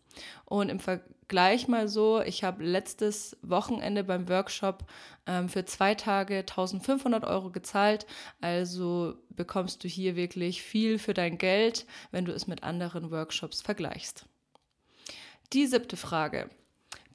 Und 0.43 0.69
im 0.69 0.79
Vergleich 0.79 1.69
mal 1.69 1.87
so, 1.87 2.21
ich 2.21 2.43
habe 2.43 2.65
letztes 2.65 3.37
Wochenende 3.41 4.03
beim 4.03 4.27
Workshop 4.27 4.85
ähm, 5.25 5.47
für 5.47 5.63
zwei 5.63 5.95
Tage 5.95 6.39
1500 6.39 7.23
Euro 7.23 7.49
gezahlt, 7.49 8.05
also 8.41 9.15
bekommst 9.29 9.83
du 9.83 9.87
hier 9.87 10.17
wirklich 10.17 10.63
viel 10.63 10.99
für 10.99 11.13
dein 11.13 11.37
Geld, 11.37 11.85
wenn 12.11 12.25
du 12.25 12.33
es 12.33 12.47
mit 12.47 12.63
anderen 12.63 13.09
Workshops 13.09 13.61
vergleichst. 13.61 14.25
Die 15.53 15.65
siebte 15.67 15.95
Frage 15.95 16.49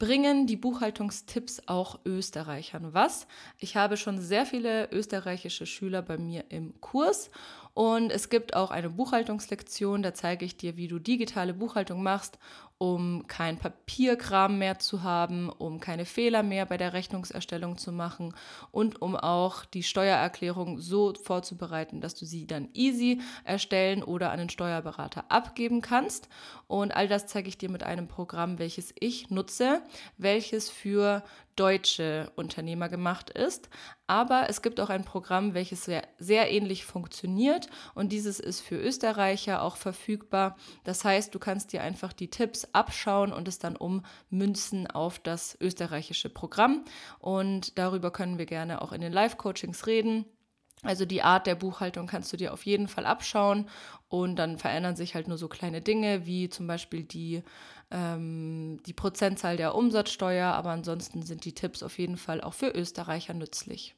bringen 0.00 0.46
die 0.46 0.56
Buchhaltungstipps 0.56 1.62
auch 1.66 2.00
Österreichern 2.06 2.94
was? 2.94 3.26
Ich 3.58 3.76
habe 3.76 3.98
schon 3.98 4.18
sehr 4.18 4.46
viele 4.46 4.90
österreichische 4.90 5.66
Schüler 5.66 6.00
bei 6.00 6.16
mir 6.16 6.46
im 6.48 6.80
Kurs 6.80 7.30
und 7.74 8.10
es 8.10 8.28
gibt 8.28 8.54
auch 8.54 8.70
eine 8.70 8.90
Buchhaltungslektion, 8.90 10.02
da 10.02 10.14
zeige 10.14 10.44
ich 10.44 10.56
dir, 10.56 10.76
wie 10.76 10.88
du 10.88 10.98
digitale 10.98 11.54
Buchhaltung 11.54 12.02
machst 12.02 12.38
um 12.82 13.26
kein 13.26 13.58
Papierkram 13.58 14.58
mehr 14.58 14.78
zu 14.78 15.02
haben, 15.02 15.50
um 15.50 15.80
keine 15.80 16.06
Fehler 16.06 16.42
mehr 16.42 16.64
bei 16.64 16.78
der 16.78 16.94
Rechnungserstellung 16.94 17.76
zu 17.76 17.92
machen 17.92 18.34
und 18.70 19.02
um 19.02 19.16
auch 19.16 19.66
die 19.66 19.82
Steuererklärung 19.82 20.78
so 20.78 21.12
vorzubereiten, 21.12 22.00
dass 22.00 22.14
du 22.14 22.24
sie 22.24 22.46
dann 22.46 22.70
easy 22.72 23.20
erstellen 23.44 24.02
oder 24.02 24.32
an 24.32 24.38
den 24.38 24.48
Steuerberater 24.48 25.26
abgeben 25.28 25.82
kannst. 25.82 26.30
Und 26.68 26.96
all 26.96 27.06
das 27.06 27.26
zeige 27.26 27.50
ich 27.50 27.58
dir 27.58 27.68
mit 27.68 27.82
einem 27.82 28.08
Programm, 28.08 28.58
welches 28.58 28.94
ich 28.98 29.28
nutze, 29.28 29.82
welches 30.16 30.70
für 30.70 31.22
deutsche 31.56 32.32
Unternehmer 32.36 32.88
gemacht 32.88 33.30
ist. 33.30 33.68
Aber 34.06 34.48
es 34.48 34.62
gibt 34.62 34.80
auch 34.80 34.90
ein 34.90 35.04
Programm, 35.04 35.54
welches 35.54 35.84
sehr, 35.84 36.02
sehr 36.18 36.50
ähnlich 36.50 36.84
funktioniert 36.84 37.68
und 37.94 38.10
dieses 38.10 38.40
ist 38.40 38.60
für 38.60 38.76
Österreicher 38.76 39.62
auch 39.62 39.76
verfügbar. 39.76 40.56
Das 40.84 41.04
heißt, 41.04 41.34
du 41.34 41.38
kannst 41.38 41.72
dir 41.72 41.82
einfach 41.82 42.12
die 42.12 42.28
Tipps 42.28 42.66
abschauen 42.72 43.32
und 43.32 43.46
es 43.46 43.58
dann 43.58 43.76
ummünzen 43.76 44.86
auf 44.88 45.18
das 45.18 45.56
österreichische 45.60 46.28
Programm. 46.28 46.84
Und 47.18 47.78
darüber 47.78 48.10
können 48.10 48.38
wir 48.38 48.46
gerne 48.46 48.82
auch 48.82 48.92
in 48.92 49.00
den 49.00 49.12
Live-Coachings 49.12 49.86
reden. 49.86 50.24
Also 50.82 51.04
die 51.04 51.22
Art 51.22 51.46
der 51.46 51.54
Buchhaltung 51.54 52.06
kannst 52.06 52.32
du 52.32 52.36
dir 52.36 52.52
auf 52.52 52.64
jeden 52.64 52.88
Fall 52.88 53.04
abschauen 53.04 53.68
und 54.08 54.36
dann 54.36 54.56
verändern 54.56 54.96
sich 54.96 55.14
halt 55.14 55.28
nur 55.28 55.36
so 55.36 55.48
kleine 55.48 55.82
Dinge 55.82 56.24
wie 56.24 56.48
zum 56.48 56.66
Beispiel 56.66 57.02
die, 57.02 57.42
ähm, 57.90 58.80
die 58.86 58.94
Prozentzahl 58.94 59.58
der 59.58 59.74
Umsatzsteuer, 59.74 60.52
aber 60.52 60.70
ansonsten 60.70 61.22
sind 61.22 61.44
die 61.44 61.54
Tipps 61.54 61.82
auf 61.82 61.98
jeden 61.98 62.16
Fall 62.16 62.40
auch 62.40 62.54
für 62.54 62.70
Österreicher 62.70 63.34
nützlich. 63.34 63.94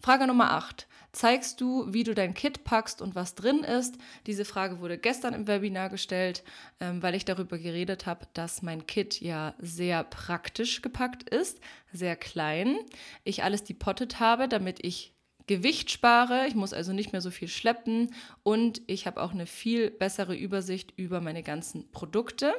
Frage 0.00 0.26
Nummer 0.26 0.52
8. 0.52 0.86
Zeigst 1.12 1.60
du, 1.60 1.90
wie 1.92 2.04
du 2.04 2.14
dein 2.14 2.34
Kit 2.34 2.64
packst 2.64 3.00
und 3.00 3.14
was 3.14 3.34
drin 3.34 3.64
ist? 3.64 3.96
Diese 4.26 4.44
Frage 4.44 4.80
wurde 4.80 4.98
gestern 4.98 5.32
im 5.32 5.46
Webinar 5.46 5.88
gestellt, 5.88 6.44
ähm, 6.78 7.02
weil 7.02 7.14
ich 7.14 7.24
darüber 7.24 7.56
geredet 7.56 8.04
habe, 8.04 8.26
dass 8.34 8.62
mein 8.62 8.86
Kit 8.86 9.20
ja 9.20 9.54
sehr 9.58 10.04
praktisch 10.04 10.82
gepackt 10.82 11.22
ist, 11.28 11.60
sehr 11.92 12.16
klein. 12.16 12.76
Ich 13.22 13.44
alles 13.44 13.64
depottet 13.64 14.20
habe, 14.20 14.46
damit 14.46 14.84
ich 14.84 15.13
Gewicht 15.46 15.90
spare, 15.90 16.46
ich 16.46 16.54
muss 16.54 16.72
also 16.72 16.92
nicht 16.92 17.12
mehr 17.12 17.20
so 17.20 17.30
viel 17.30 17.48
schleppen 17.48 18.14
und 18.42 18.80
ich 18.86 19.06
habe 19.06 19.22
auch 19.22 19.32
eine 19.32 19.46
viel 19.46 19.90
bessere 19.90 20.34
Übersicht 20.34 20.92
über 20.96 21.20
meine 21.20 21.42
ganzen 21.42 21.90
Produkte. 21.90 22.54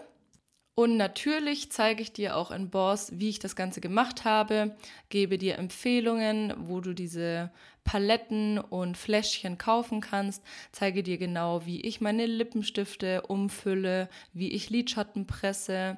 Und 0.77 0.97
natürlich 0.97 1.71
zeige 1.71 2.01
ich 2.01 2.11
dir 2.11 2.35
auch 2.35 2.51
in 2.51 2.69
Boss, 2.69 3.09
wie 3.13 3.29
ich 3.29 3.39
das 3.39 3.55
Ganze 3.55 3.79
gemacht 3.79 4.25
habe, 4.25 4.75
gebe 5.07 5.37
dir 5.37 5.57
Empfehlungen, 5.57 6.53
wo 6.57 6.81
du 6.81 6.93
diese 6.93 7.49
Paletten 7.85 8.59
und 8.59 8.97
Fläschchen 8.97 9.57
kaufen 9.57 10.01
kannst, 10.01 10.43
zeige 10.73 11.01
dir 11.01 11.17
genau, 11.17 11.65
wie 11.65 11.79
ich 11.79 12.01
meine 12.01 12.25
Lippenstifte 12.25 13.21
umfülle, 13.21 14.09
wie 14.33 14.51
ich 14.51 14.69
Lidschatten 14.69 15.25
presse 15.25 15.95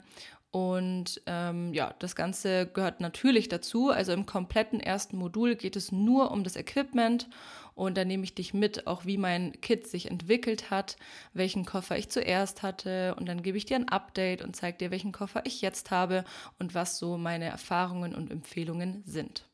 und 0.52 1.22
ähm, 1.26 1.74
ja, 1.74 1.94
das 2.00 2.16
Ganze 2.16 2.68
gehört 2.68 3.02
natürlich 3.02 3.50
dazu. 3.50 3.90
Also 3.90 4.14
im 4.14 4.26
kompletten 4.26 4.80
ersten 4.80 5.18
Modul 5.18 5.56
geht 5.56 5.76
es 5.76 5.92
nur 5.92 6.32
um 6.32 6.44
das 6.44 6.56
Equipment 6.56 7.28
und 7.76 7.98
da 7.98 8.06
nehme 8.06 8.24
ich 8.24 8.34
dich 8.34 8.54
mit, 8.54 8.88
auch 8.88 9.06
wie 9.06 9.18
mein 9.18 9.60
Kit 9.62 9.88
sich 9.88 10.10
entwickelt 10.10 10.72
hat, 10.72 10.98
welchen 11.34 11.66
Koffer 11.66 11.98
ich 11.98 12.10
zuerst 12.10 12.64
hatte 12.64 13.14
und 13.16 13.28
dann 13.28 13.44
gebe 13.44 13.58
ich 13.58 13.66
dir 13.66 13.76
ein 13.76 13.90
Update 13.90 14.42
und 14.42 14.56
zeige 14.56 14.78
dir, 14.78 14.92
welchen 14.92 15.12
Koffer 15.12 15.42
ich 15.46 15.62
jetzt 15.62 15.92
habe 15.92 16.24
und 16.60 16.74
was 16.74 16.98
so 16.98 17.18
meine 17.18 17.46
Erfahrungen 17.46 18.16
und 18.16 18.32
Empfehlungen 18.32 19.04
sind. 19.06 19.46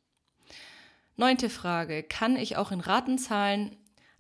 Neunte 1.15 1.49
Frage, 1.49 2.01
kann 2.03 2.37
ich 2.37 2.55
auch 2.57 2.71
in 2.71 2.79
Raten 2.79 3.17
zahlen? 3.17 3.75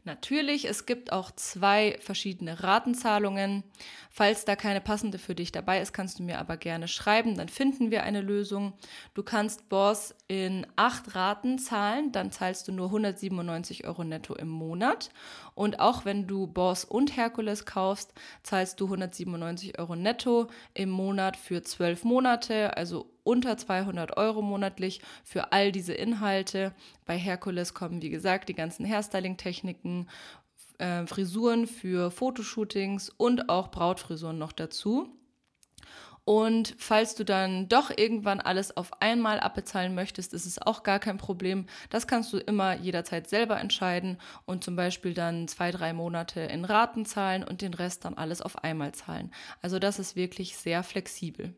Natürlich, 0.05 0.65
es 0.65 0.85
gibt 0.85 1.13
auch 1.13 1.31
zwei 1.31 1.97
verschiedene 2.01 2.61
Ratenzahlungen. 2.61 3.63
Falls 4.09 4.43
da 4.43 4.57
keine 4.57 4.81
passende 4.81 5.17
für 5.17 5.33
dich 5.33 5.53
dabei 5.53 5.81
ist, 5.81 5.93
kannst 5.93 6.19
du 6.19 6.23
mir 6.23 6.39
aber 6.39 6.57
gerne 6.57 6.89
schreiben, 6.89 7.37
dann 7.37 7.47
finden 7.47 7.89
wir 7.89 8.03
eine 8.03 8.19
Lösung. 8.19 8.73
Du 9.13 9.23
kannst 9.23 9.69
Boss 9.69 10.13
in 10.27 10.67
acht 10.75 11.15
Raten 11.15 11.57
zahlen, 11.57 12.11
dann 12.11 12.31
zahlst 12.31 12.67
du 12.67 12.73
nur 12.73 12.87
197 12.87 13.87
Euro 13.87 14.03
netto 14.03 14.35
im 14.35 14.49
Monat. 14.49 15.09
Und 15.55 15.79
auch 15.79 16.05
wenn 16.05 16.27
du 16.27 16.47
Boss 16.47 16.85
und 16.85 17.15
Herkules 17.17 17.65
kaufst, 17.65 18.13
zahlst 18.43 18.79
du 18.79 18.85
197 18.85 19.79
Euro 19.79 19.95
netto 19.95 20.47
im 20.73 20.89
Monat 20.89 21.37
für 21.37 21.61
zwölf 21.61 22.03
Monate, 22.03 22.75
also 22.77 23.09
unter 23.23 23.57
200 23.57 24.17
Euro 24.17 24.41
monatlich 24.41 25.01
für 25.23 25.51
all 25.51 25.71
diese 25.71 25.93
Inhalte. 25.93 26.73
Bei 27.05 27.17
Herkules 27.17 27.73
kommen, 27.73 28.01
wie 28.01 28.09
gesagt, 28.09 28.49
die 28.49 28.55
ganzen 28.55 28.85
Hairstyling-Techniken, 28.85 30.09
äh, 30.77 31.05
Frisuren 31.05 31.67
für 31.67 32.11
Fotoshootings 32.11 33.09
und 33.09 33.49
auch 33.49 33.71
Brautfrisuren 33.71 34.37
noch 34.37 34.51
dazu. 34.51 35.09
Und 36.25 36.75
falls 36.77 37.15
du 37.15 37.25
dann 37.25 37.67
doch 37.67 37.91
irgendwann 37.95 38.39
alles 38.39 38.75
auf 38.77 39.01
einmal 39.01 39.39
abbezahlen 39.39 39.93
möchtest, 39.93 40.33
ist 40.33 40.45
es 40.45 40.61
auch 40.61 40.83
gar 40.83 40.99
kein 40.99 41.17
Problem. 41.17 41.65
Das 41.89 42.07
kannst 42.07 42.31
du 42.31 42.37
immer 42.37 42.75
jederzeit 42.75 43.29
selber 43.29 43.59
entscheiden 43.59 44.17
und 44.45 44.63
zum 44.63 44.75
Beispiel 44.75 45.13
dann 45.13 45.47
zwei, 45.49 45.71
drei 45.71 45.91
Monate 45.91 46.41
in 46.41 46.63
Raten 46.63 47.05
zahlen 47.05 47.43
und 47.43 47.61
den 47.61 47.73
Rest 47.73 48.05
dann 48.05 48.13
alles 48.13 48.41
auf 48.41 48.63
einmal 48.63 48.93
zahlen. 48.93 49.31
Also 49.61 49.79
das 49.79 49.99
ist 49.99 50.15
wirklich 50.15 50.55
sehr 50.55 50.83
flexibel. 50.83 51.53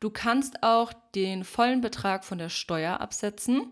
Du 0.00 0.10
kannst 0.10 0.62
auch 0.62 0.92
den 1.14 1.44
vollen 1.44 1.80
Betrag 1.80 2.24
von 2.24 2.38
der 2.38 2.48
Steuer 2.48 3.00
absetzen. 3.00 3.62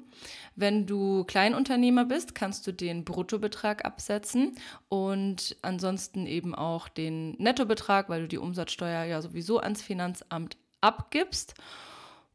Wenn 0.57 0.87
du 0.87 1.25
Kleinunternehmer 1.25 2.05
bist, 2.05 2.35
kannst 2.35 2.67
du 2.67 2.73
den 2.73 3.05
Bruttobetrag 3.05 3.85
absetzen 3.85 4.57
und 4.89 5.57
ansonsten 5.63 6.27
eben 6.27 6.55
auch 6.55 6.89
den 6.89 7.33
Nettobetrag, 7.33 8.09
weil 8.09 8.23
du 8.23 8.29
die 8.29 8.39
Umsatzsteuer 8.39 9.05
ja 9.05 9.23
sowieso 9.23 9.61
ans 9.61 9.83
Finanzamt 9.83 10.57
abgibst 10.81 11.55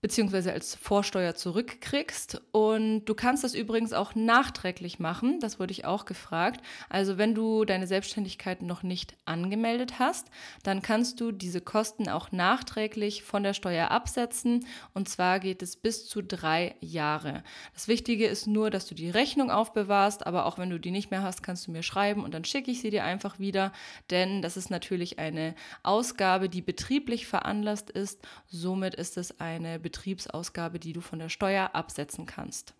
beziehungsweise 0.02 0.52
als 0.52 0.76
Vorsteuer 0.76 1.36
zurückkriegst. 1.36 2.42
Und 2.52 3.06
du 3.06 3.14
kannst 3.14 3.44
das 3.44 3.54
übrigens 3.54 3.94
auch 3.94 4.16
nachträglich 4.16 5.00
machen. 5.00 5.40
Das 5.40 5.60
wurde 5.60 5.72
ich 5.72 5.86
auch 5.86 6.06
gefragt. 6.06 6.62
Also 6.90 7.20
wenn 7.20 7.36
du 7.36 7.66
deine 7.66 7.86
Selbstständigkeit 7.86 8.64
noch 8.64 8.82
nicht 8.82 9.16
angemeldet 9.26 10.00
hast, 10.00 10.30
dann 10.64 10.82
kannst 10.82 11.22
du 11.22 11.32
diese 11.32 11.62
Kosten 11.62 12.10
auch 12.10 12.32
nachträglich 12.32 13.22
von 13.22 13.44
der 13.44 13.54
Steuer 13.54 13.92
absetzen. 13.92 14.66
Und 14.96 15.08
zwar 15.08 15.40
geht 15.40 15.62
es 15.62 15.76
bis 15.76 16.08
zu 16.08 16.24
drei 16.24 16.76
Jahre. 16.82 17.44
Das 17.76 17.88
Wichtige 17.88 18.26
ist 18.26 18.48
nur, 18.48 18.72
dass 18.72 18.88
du 18.88 18.96
die 18.96 19.10
Rechnung 19.12 19.52
aufbewahrst. 19.52 20.26
Aber 20.26 20.48
auch 20.48 20.58
wenn 20.58 20.72
du 20.72 20.80
die 20.80 20.92
nicht 20.92 21.12
mehr 21.12 21.22
hast, 21.22 21.44
kannst 21.44 21.68
du 21.68 21.72
mir 21.72 21.84
schreiben 21.84 22.24
und 22.24 22.34
dann 22.34 22.44
schicke 22.44 22.72
ich 22.72 22.82
sie 22.82 22.90
dir 22.90 23.04
einfach 23.04 23.38
wieder. 23.38 23.72
Denn 24.10 24.42
das 24.42 24.58
ist 24.58 24.72
natürlich 24.72 25.20
eine 25.20 25.54
Ausgabe, 25.84 26.50
die 26.50 26.64
betrieblich 26.64 27.28
veranlasst 27.28 27.92
ist. 27.92 28.20
Somit 28.48 28.96
ist 28.96 29.18
es 29.18 29.40
eine 29.40 29.80
Betriebsausgabe, 29.92 30.80
die 30.80 30.94
du 30.94 31.02
von 31.02 31.20
der 31.20 31.30
Steuer 31.30 31.72
absetzen 31.74 32.26
kannst. 32.26 32.74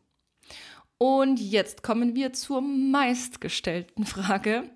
Und 0.98 1.40
jetzt 1.40 1.84
kommen 1.84 2.16
wir 2.16 2.32
zur 2.34 2.62
meistgestellten 2.62 4.06
Frage, 4.06 4.70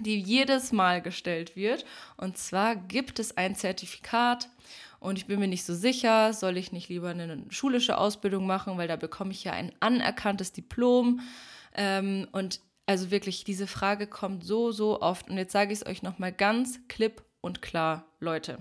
die 0.00 0.20
jedes 0.20 0.72
Mal 0.72 1.00
gestellt 1.00 1.56
wird. 1.56 1.84
Und 2.16 2.36
zwar 2.38 2.76
gibt 2.76 3.18
es 3.18 3.36
ein 3.36 3.54
Zertifikat 3.54 4.48
und 4.98 5.16
ich 5.16 5.26
bin 5.26 5.40
mir 5.40 5.48
nicht 5.48 5.64
so 5.64 5.74
sicher, 5.74 6.32
soll 6.32 6.56
ich 6.56 6.72
nicht 6.72 6.88
lieber 6.88 7.10
eine 7.10 7.44
schulische 7.48 7.96
Ausbildung 7.96 8.46
machen, 8.46 8.76
weil 8.76 8.88
da 8.88 8.96
bekomme 8.96 9.32
ich 9.32 9.44
ja 9.44 9.52
ein 9.52 9.72
anerkanntes 9.80 10.52
Diplom. 10.52 11.20
Ähm, 11.74 12.28
und 12.32 12.60
also 12.86 13.10
wirklich, 13.10 13.44
diese 13.44 13.66
Frage 13.66 14.06
kommt 14.06 14.44
so, 14.44 14.72
so 14.72 15.00
oft. 15.00 15.30
Und 15.30 15.38
jetzt 15.38 15.52
sage 15.52 15.72
ich 15.72 15.80
es 15.80 15.86
euch 15.86 16.02
nochmal 16.02 16.32
ganz 16.32 16.80
klipp 16.88 17.22
und 17.40 17.62
klar, 17.62 18.04
Leute. 18.18 18.58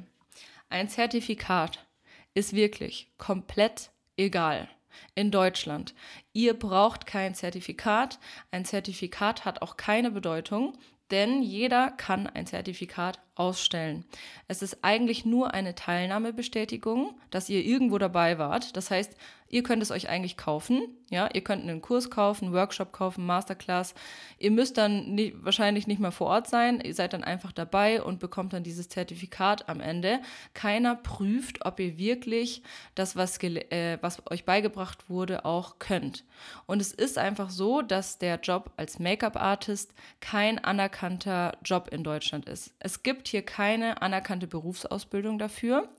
Ein 0.69 0.87
Zertifikat 0.87 1.88
ist 2.33 2.53
wirklich 2.53 3.11
komplett 3.17 3.91
egal 4.17 4.69
in 5.15 5.31
Deutschland. 5.31 5.93
Ihr 6.33 6.53
braucht 6.53 7.05
kein 7.05 7.35
Zertifikat. 7.35 8.19
Ein 8.51 8.65
Zertifikat 8.65 9.45
hat 9.45 9.61
auch 9.61 9.77
keine 9.77 10.11
Bedeutung, 10.11 10.77
denn 11.11 11.41
jeder 11.41 11.91
kann 11.91 12.27
ein 12.27 12.45
Zertifikat 12.45 13.19
ausstellen. 13.39 14.05
Es 14.47 14.61
ist 14.61 14.79
eigentlich 14.83 15.25
nur 15.25 15.53
eine 15.53 15.75
Teilnahmebestätigung, 15.75 17.15
dass 17.31 17.49
ihr 17.49 17.63
irgendwo 17.63 17.97
dabei 17.97 18.37
wart. 18.37 18.75
Das 18.75 18.91
heißt, 18.91 19.15
ihr 19.47 19.63
könnt 19.63 19.81
es 19.81 19.91
euch 19.91 20.09
eigentlich 20.09 20.37
kaufen. 20.37 20.81
Ja, 21.09 21.29
ihr 21.33 21.43
könnt 21.43 21.63
einen 21.63 21.81
Kurs 21.81 22.09
kaufen, 22.11 22.45
einen 22.45 22.53
Workshop 22.53 22.91
kaufen, 22.91 23.25
Masterclass. 23.25 23.95
Ihr 24.37 24.51
müsst 24.51 24.77
dann 24.77 25.15
nicht, 25.15 25.43
wahrscheinlich 25.43 25.87
nicht 25.87 25.99
mehr 25.99 26.11
vor 26.11 26.27
Ort 26.27 26.47
sein. 26.47 26.81
Ihr 26.81 26.93
seid 26.93 27.13
dann 27.13 27.23
einfach 27.23 27.51
dabei 27.51 28.03
und 28.03 28.19
bekommt 28.19 28.53
dann 28.53 28.63
dieses 28.63 28.89
Zertifikat 28.89 29.69
am 29.69 29.79
Ende. 29.79 30.19
Keiner 30.53 30.95
prüft, 30.95 31.65
ob 31.65 31.79
ihr 31.79 31.97
wirklich 31.97 32.61
das, 32.93 33.15
was, 33.15 33.41
äh, 33.41 33.97
was 34.01 34.21
euch 34.29 34.45
beigebracht 34.45 35.09
wurde, 35.09 35.45
auch 35.45 35.79
könnt. 35.79 36.25
Und 36.65 36.81
es 36.81 36.91
ist 36.91 37.17
einfach 37.17 37.49
so, 37.49 37.81
dass 37.81 38.19
der 38.19 38.39
Job 38.39 38.71
als 38.77 38.99
Make-up-Artist 38.99 39.93
kein 40.19 40.59
anerkannter 40.59 41.57
Job 41.63 41.89
in 41.91 42.03
Deutschland 42.03 42.47
ist. 42.47 42.73
Es 42.79 43.03
gibt 43.03 43.28
hier 43.29 43.43
keine 43.43 44.01
anerkannte 44.01 44.47
Berufsausbildung 44.47 45.39
dafür. 45.39 45.89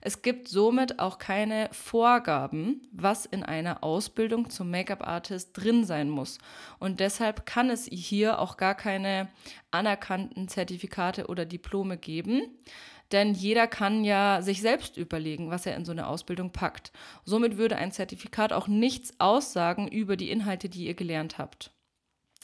Es 0.00 0.22
gibt 0.22 0.46
somit 0.46 1.00
auch 1.00 1.18
keine 1.18 1.68
Vorgaben, 1.72 2.86
was 2.92 3.26
in 3.26 3.42
einer 3.42 3.82
Ausbildung 3.82 4.50
zum 4.50 4.70
Make-up-Artist 4.70 5.50
drin 5.52 5.84
sein 5.84 6.10
muss. 6.10 6.38
Und 6.78 7.00
deshalb 7.00 7.44
kann 7.44 7.70
es 7.70 7.86
hier 7.86 8.38
auch 8.38 8.56
gar 8.56 8.74
keine 8.74 9.28
anerkannten 9.72 10.46
Zertifikate 10.46 11.26
oder 11.26 11.44
Diplome 11.44 11.96
geben. 11.96 12.42
Denn 13.12 13.34
jeder 13.34 13.66
kann 13.66 14.04
ja 14.04 14.42
sich 14.42 14.60
selbst 14.60 14.96
überlegen, 14.96 15.50
was 15.50 15.66
er 15.66 15.76
in 15.76 15.84
so 15.84 15.92
eine 15.92 16.06
Ausbildung 16.06 16.50
packt. 16.50 16.92
Somit 17.24 17.56
würde 17.56 17.76
ein 17.76 17.92
Zertifikat 17.92 18.52
auch 18.52 18.68
nichts 18.68 19.12
aussagen 19.18 19.88
über 19.88 20.16
die 20.16 20.30
Inhalte, 20.30 20.68
die 20.68 20.86
ihr 20.86 20.94
gelernt 20.94 21.38
habt. 21.38 21.72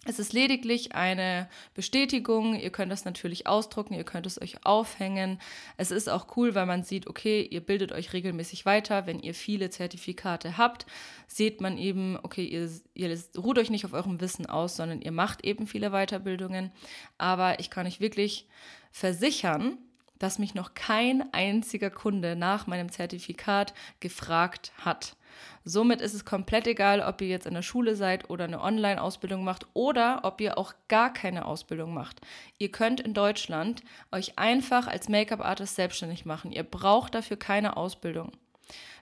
Es 0.05 0.19
ist 0.19 0.33
lediglich 0.33 0.97
eine 0.97 1.49
Bestätigung. 1.75 2.59
Ihr 2.59 2.71
könnt 2.71 2.91
das 2.91 3.05
natürlich 3.05 3.47
ausdrucken, 3.47 3.95
ihr 3.95 4.03
könnt 4.03 4.27
es 4.27 4.41
euch 4.43 4.67
aufhängen. 4.67 5.39
Es 5.77 5.93
ist 5.93 6.09
auch 6.09 6.37
cool, 6.37 6.57
weil 6.57 6.67
man 6.67 6.83
sieht, 6.83 7.07
okay, 7.07 7.43
ihr 7.49 7.61
bildet 7.61 7.93
euch 7.93 8.13
regelmäßig 8.13 8.67
weiter. 8.67 9.07
Wenn 9.07 9.21
ihr 9.21 9.33
viele 9.33 9.71
Zertifikate 9.71 10.59
habt, 10.59 10.87
sieht 11.29 11.61
man 11.61 11.79
eben, 11.79 12.19
okay, 12.21 12.45
ihr, 12.45 12.69
ihr 12.95 13.17
ruht 13.39 13.59
euch 13.59 13.71
nicht 13.71 13.85
auf 13.85 13.93
eurem 13.93 14.21
Wissen 14.21 14.47
aus, 14.47 14.75
sondern 14.75 15.03
ihr 15.03 15.13
macht 15.13 15.45
eben 15.45 15.69
viele 15.69 15.91
Weiterbildungen. 15.91 16.73
Aber 17.17 17.61
ich 17.61 17.71
kann 17.71 17.87
euch 17.87 18.01
wirklich 18.01 18.49
versichern, 18.91 19.79
dass 20.19 20.41
mich 20.41 20.55
noch 20.55 20.75
kein 20.75 21.33
einziger 21.33 21.91
Kunde 21.91 22.35
nach 22.35 22.67
meinem 22.67 22.91
Zertifikat 22.91 23.73
gefragt 24.01 24.73
hat. 24.79 25.17
Somit 25.65 26.01
ist 26.01 26.15
es 26.15 26.25
komplett 26.25 26.67
egal, 26.67 27.01
ob 27.01 27.21
ihr 27.21 27.29
jetzt 27.29 27.47
in 27.47 27.55
der 27.55 27.63
Schule 27.63 27.97
seid 27.97 28.31
oder 28.31 28.45
eine 28.45 28.61
Online-Ausbildung 28.61 29.45
macht 29.45 29.67
oder 29.75 30.21
ob 30.25 30.41
ihr 30.41 30.59
auch 30.59 30.75
gar 30.89 31.13
keine 31.13 31.45
Ausbildung 31.45 31.95
macht. 31.95 32.21
Ihr 32.59 32.71
könnt 32.71 33.01
in 33.01 33.15
Deutschland 33.15 33.83
euch 34.11 34.39
einfach 34.39 34.87
als 34.87 35.09
Make-up-Artist 35.09 35.77
selbstständig 35.77 36.25
machen. 36.25 36.53
Ihr 36.53 36.65
braucht 36.65 37.15
dafür 37.15 37.37
keine 37.37 37.77
Ausbildung. 37.77 38.33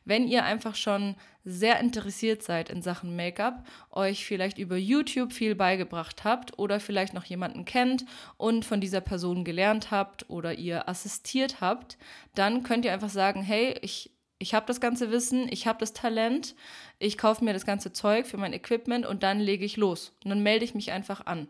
Wenn 0.04 0.26
ihr 0.26 0.44
einfach 0.44 0.74
schon 0.74 1.16
sehr 1.44 1.78
interessiert 1.78 2.42
seid 2.42 2.70
in 2.70 2.82
Sachen 2.82 3.16
Make-up, 3.16 3.64
euch 3.90 4.24
vielleicht 4.24 4.58
über 4.58 4.76
YouTube 4.76 5.32
viel 5.32 5.54
beigebracht 5.54 6.24
habt 6.24 6.58
oder 6.58 6.80
vielleicht 6.80 7.14
noch 7.14 7.24
jemanden 7.24 7.64
kennt 7.64 8.04
und 8.36 8.64
von 8.64 8.80
dieser 8.80 9.00
Person 9.00 9.44
gelernt 9.44 9.90
habt 9.90 10.28
oder 10.28 10.54
ihr 10.54 10.88
assistiert 10.88 11.60
habt, 11.60 11.98
dann 12.34 12.62
könnt 12.62 12.84
ihr 12.84 12.92
einfach 12.92 13.10
sagen, 13.10 13.42
hey, 13.42 13.78
ich 13.82 14.10
ich 14.40 14.54
habe 14.54 14.66
das 14.66 14.80
ganze 14.80 15.10
Wissen, 15.10 15.46
ich 15.50 15.66
habe 15.66 15.78
das 15.78 15.92
Talent, 15.92 16.56
ich 16.98 17.18
kaufe 17.18 17.44
mir 17.44 17.52
das 17.52 17.66
ganze 17.66 17.92
Zeug 17.92 18.26
für 18.26 18.38
mein 18.38 18.54
Equipment 18.54 19.06
und 19.06 19.22
dann 19.22 19.38
lege 19.38 19.66
ich 19.66 19.76
los. 19.76 20.16
Und 20.24 20.30
dann 20.30 20.42
melde 20.42 20.64
ich 20.64 20.74
mich 20.74 20.92
einfach 20.92 21.26
an. 21.26 21.46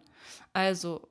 Also 0.53 1.09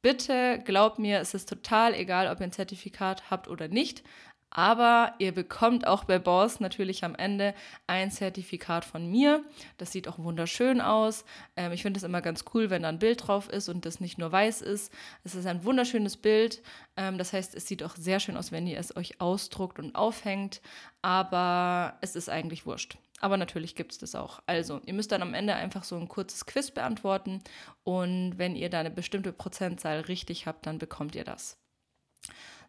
bitte 0.00 0.58
glaubt 0.64 0.98
mir, 0.98 1.20
es 1.20 1.34
ist 1.34 1.48
total 1.48 1.94
egal, 1.94 2.26
ob 2.28 2.40
ihr 2.40 2.44
ein 2.44 2.52
Zertifikat 2.52 3.30
habt 3.30 3.48
oder 3.48 3.68
nicht. 3.68 4.02
Aber 4.50 5.14
ihr 5.18 5.32
bekommt 5.32 5.86
auch 5.86 6.04
bei 6.04 6.18
Boss 6.18 6.58
natürlich 6.58 7.04
am 7.04 7.14
Ende 7.14 7.54
ein 7.86 8.10
Zertifikat 8.10 8.84
von 8.84 9.08
mir. 9.08 9.44
Das 9.78 9.92
sieht 9.92 10.08
auch 10.08 10.18
wunderschön 10.18 10.80
aus. 10.80 11.24
Ähm, 11.56 11.72
ich 11.72 11.82
finde 11.82 11.98
es 11.98 12.04
immer 12.04 12.20
ganz 12.20 12.44
cool, 12.52 12.68
wenn 12.68 12.82
da 12.82 12.88
ein 12.88 12.98
Bild 12.98 13.26
drauf 13.26 13.48
ist 13.48 13.68
und 13.68 13.86
das 13.86 14.00
nicht 14.00 14.18
nur 14.18 14.32
weiß 14.32 14.62
ist. 14.62 14.92
Es 15.22 15.36
ist 15.36 15.46
ein 15.46 15.64
wunderschönes 15.64 16.16
Bild. 16.16 16.62
Ähm, 16.96 17.16
das 17.16 17.32
heißt, 17.32 17.54
es 17.54 17.66
sieht 17.66 17.84
auch 17.84 17.94
sehr 17.94 18.18
schön 18.18 18.36
aus, 18.36 18.50
wenn 18.50 18.66
ihr 18.66 18.78
es 18.78 18.96
euch 18.96 19.20
ausdruckt 19.20 19.78
und 19.78 19.94
aufhängt. 19.94 20.60
Aber 21.00 21.98
es 22.00 22.16
ist 22.16 22.28
eigentlich 22.28 22.66
wurscht. 22.66 22.98
Aber 23.20 23.36
natürlich 23.36 23.76
gibt 23.76 23.92
es 23.92 23.98
das 23.98 24.14
auch. 24.14 24.42
Also, 24.46 24.80
ihr 24.86 24.94
müsst 24.94 25.12
dann 25.12 25.22
am 25.22 25.34
Ende 25.34 25.54
einfach 25.54 25.84
so 25.84 25.96
ein 25.96 26.08
kurzes 26.08 26.46
Quiz 26.46 26.70
beantworten. 26.70 27.42
Und 27.84 28.38
wenn 28.38 28.56
ihr 28.56 28.70
da 28.70 28.80
eine 28.80 28.90
bestimmte 28.90 29.32
Prozentzahl 29.32 30.00
richtig 30.00 30.46
habt, 30.46 30.66
dann 30.66 30.78
bekommt 30.78 31.14
ihr 31.14 31.24
das. 31.24 31.59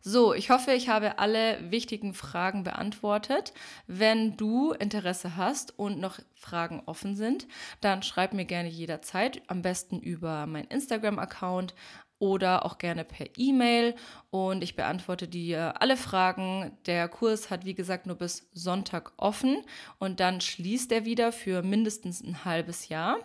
So, 0.03 0.33
ich 0.33 0.49
hoffe, 0.49 0.71
ich 0.73 0.89
habe 0.89 1.19
alle 1.19 1.59
wichtigen 1.69 2.15
Fragen 2.15 2.63
beantwortet. 2.63 3.53
Wenn 3.85 4.35
du 4.35 4.71
Interesse 4.71 5.35
hast 5.37 5.77
und 5.77 5.99
noch 5.99 6.17
Fragen 6.33 6.81
offen 6.87 7.15
sind, 7.15 7.47
dann 7.81 8.01
schreib 8.01 8.33
mir 8.33 8.45
gerne 8.45 8.69
jederzeit, 8.69 9.43
am 9.45 9.61
besten 9.61 9.99
über 9.99 10.47
meinen 10.47 10.67
Instagram-Account 10.69 11.75
oder 12.17 12.65
auch 12.65 12.79
gerne 12.79 13.03
per 13.03 13.27
E-Mail 13.37 13.95
und 14.31 14.63
ich 14.63 14.75
beantworte 14.75 15.27
dir 15.27 15.81
alle 15.81 15.97
Fragen. 15.97 16.71
Der 16.87 17.07
Kurs 17.07 17.51
hat 17.51 17.65
wie 17.65 17.75
gesagt 17.75 18.07
nur 18.07 18.15
bis 18.15 18.49
Sonntag 18.53 19.11
offen 19.17 19.63
und 19.99 20.19
dann 20.19 20.41
schließt 20.41 20.91
er 20.91 21.05
wieder 21.05 21.31
für 21.31 21.61
mindestens 21.61 22.21
ein 22.21 22.43
halbes 22.43 22.89
Jahr. 22.89 23.19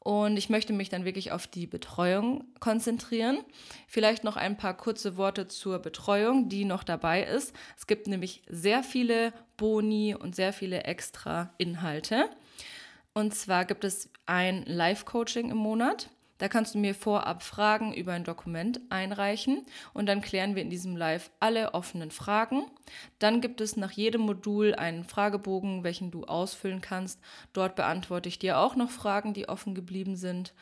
Und 0.00 0.36
ich 0.36 0.48
möchte 0.48 0.72
mich 0.72 0.88
dann 0.88 1.04
wirklich 1.04 1.32
auf 1.32 1.46
die 1.46 1.66
Betreuung 1.66 2.44
konzentrieren. 2.60 3.38
Vielleicht 3.88 4.24
noch 4.24 4.36
ein 4.36 4.56
paar 4.56 4.76
kurze 4.76 5.16
Worte 5.16 5.48
zur 5.48 5.80
Betreuung, 5.80 6.48
die 6.48 6.64
noch 6.64 6.84
dabei 6.84 7.24
ist. 7.24 7.54
Es 7.76 7.86
gibt 7.86 8.06
nämlich 8.06 8.42
sehr 8.48 8.82
viele 8.82 9.32
Boni 9.56 10.14
und 10.14 10.36
sehr 10.36 10.52
viele 10.52 10.84
extra 10.84 11.52
Inhalte. 11.58 12.30
Und 13.12 13.34
zwar 13.34 13.64
gibt 13.64 13.84
es 13.84 14.08
ein 14.26 14.62
Live-Coaching 14.64 15.50
im 15.50 15.56
Monat. 15.56 16.08
Da 16.38 16.48
kannst 16.48 16.74
du 16.74 16.78
mir 16.78 16.94
vorab 16.94 17.42
Fragen 17.42 17.92
über 17.92 18.12
ein 18.12 18.24
Dokument 18.24 18.80
einreichen 18.88 19.66
und 19.92 20.06
dann 20.06 20.20
klären 20.20 20.54
wir 20.54 20.62
in 20.62 20.70
diesem 20.70 20.96
Live 20.96 21.30
alle 21.40 21.74
offenen 21.74 22.10
Fragen. 22.10 22.64
Dann 23.18 23.40
gibt 23.40 23.60
es 23.60 23.76
nach 23.76 23.90
jedem 23.90 24.22
Modul 24.22 24.74
einen 24.74 25.04
Fragebogen, 25.04 25.84
welchen 25.84 26.10
du 26.10 26.24
ausfüllen 26.24 26.80
kannst. 26.80 27.20
Dort 27.52 27.76
beantworte 27.76 28.28
ich 28.28 28.38
dir 28.38 28.58
auch 28.58 28.76
noch 28.76 28.90
Fragen, 28.90 29.34
die 29.34 29.48
offen 29.48 29.74
geblieben 29.74 30.16
sind. 30.16 30.54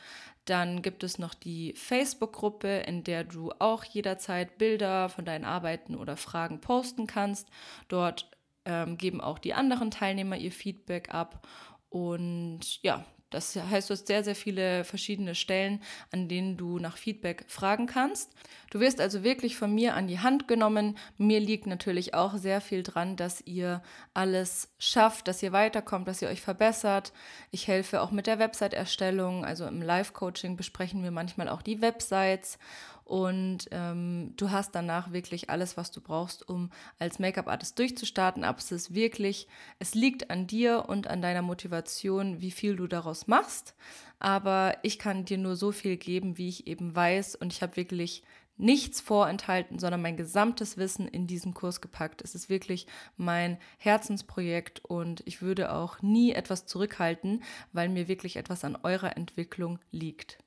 Dann 0.47 0.81
gibt 0.81 1.03
es 1.03 1.19
noch 1.19 1.35
die 1.35 1.75
Facebook-Gruppe, 1.77 2.69
in 2.87 3.03
der 3.03 3.25
du 3.25 3.53
auch 3.59 3.85
jederzeit 3.85 4.59
Bilder 4.59 5.09
von 5.09 5.25
deinen 5.25 5.45
Arbeiten 5.45 5.97
oder 5.97 6.17
Fragen 6.17 6.61
posten 6.61 7.07
kannst. 7.07 7.49
Dort 7.89 8.31
ähm, 8.65 8.97
geben 8.97 9.21
auch 9.21 9.39
die 9.39 9.55
anderen 9.55 9.91
Teilnehmer 9.91 10.37
ihr 10.37 10.53
Feedback 10.53 11.13
ab. 11.13 11.47
Und 11.89 12.83
ja, 12.83 13.05
das 13.31 13.57
heißt, 13.57 13.91
du 13.91 13.93
hast 13.93 14.07
sehr, 14.07 14.23
sehr 14.23 14.37
viele 14.37 14.85
verschiedene 14.85 15.35
Stellen, 15.35 15.83
an 16.13 16.29
denen 16.29 16.57
du 16.57 16.79
nach 16.79 16.97
Feedback 16.97 17.45
fragen 17.49 17.87
kannst. 17.87 18.33
Du 18.71 18.79
wirst 18.79 19.01
also 19.01 19.25
wirklich 19.25 19.57
von 19.57 19.75
mir 19.75 19.95
an 19.95 20.07
die 20.07 20.21
Hand 20.21 20.47
genommen. 20.47 20.97
Mir 21.19 21.41
liegt 21.41 21.67
natürlich 21.67 22.15
auch 22.15 22.37
sehr 22.37 22.61
viel 22.61 22.85
dran, 22.85 23.17
dass 23.17 23.41
ihr 23.41 23.83
alles 24.15 24.69
schafft, 24.79 25.27
dass 25.27 25.43
ihr 25.43 25.53
weiterkommt, 25.53 26.07
dass 26.07 26.23
ihr 26.23 26.29
euch 26.29 26.41
verbessert. 26.41 27.13
Ich 27.51 27.67
helfe 27.67 28.01
auch 28.01 28.13
mit 28.13 28.29
der 28.29 28.39
Website-Erstellung. 28.39 29.45
Also 29.45 29.67
im 29.67 29.83
Live-Coaching 29.83 30.57
besprechen 30.57 31.03
wir 31.03 31.11
manchmal 31.11 31.49
auch 31.49 31.63
die 31.63 31.81
Websites 31.81 32.59
und 33.07 33.69
ähm, 33.71 34.33
du 34.37 34.51
hast 34.51 34.75
danach 34.75 35.13
wirklich 35.13 35.49
alles, 35.49 35.77
was 35.77 35.93
du 35.93 36.01
brauchst, 36.01 36.49
um 36.49 36.71
als 36.99 37.21
Make-up-Artist 37.21 37.79
durchzustarten. 37.79 38.43
Aber 38.43 38.59
es 38.59 38.73
ist 38.73 38.95
wirklich, 38.95 39.47
es 39.79 39.95
liegt 39.95 40.29
an 40.29 40.49
dir 40.49 40.87
und 40.89 41.07
an 41.07 41.23
deiner 41.23 41.43
Motivation, 41.43 42.41
wie 42.41 42.51
viel 42.51 42.75
du 42.75 42.89
daraus 42.89 43.29
machst. 43.29 43.77
Aber 44.19 44.77
ich 44.83 44.99
kann 44.99 45.25
dir 45.25 45.39
nur 45.39 45.55
so 45.55 45.71
viel 45.71 45.97
geben, 45.99 46.37
wie 46.37 46.49
ich 46.49 46.67
eben 46.67 46.97
weiß. 46.97 47.37
Und 47.37 47.53
ich 47.53 47.63
habe 47.63 47.77
wirklich 47.77 48.25
nichts 48.57 49.01
vorenthalten, 49.01 49.79
sondern 49.79 50.03
mein 50.03 50.17
gesamtes 50.17 50.77
Wissen 50.77 51.07
in 51.07 51.29
diesen 51.29 51.55
Kurs 51.55 51.81
gepackt. 51.81 52.23
Es 52.23 52.35
ist 52.35 52.49
wirklich 52.49 52.89
mein 53.17 53.57
Herzensprojekt 53.79 54.85
und 54.85 55.23
ich 55.27 55.43
würde 55.43 55.73
auch 55.73 56.03
nie 56.03 56.33
etwas 56.33 56.67
zurückhalten, 56.67 57.45
weil 57.73 57.89
mir 57.89 58.09
wirklich 58.09 58.37
etwas 58.37 58.65
an 58.65 58.77
eurer 58.83 59.17
Entwicklung 59.17 59.79
liegt. 59.93 60.39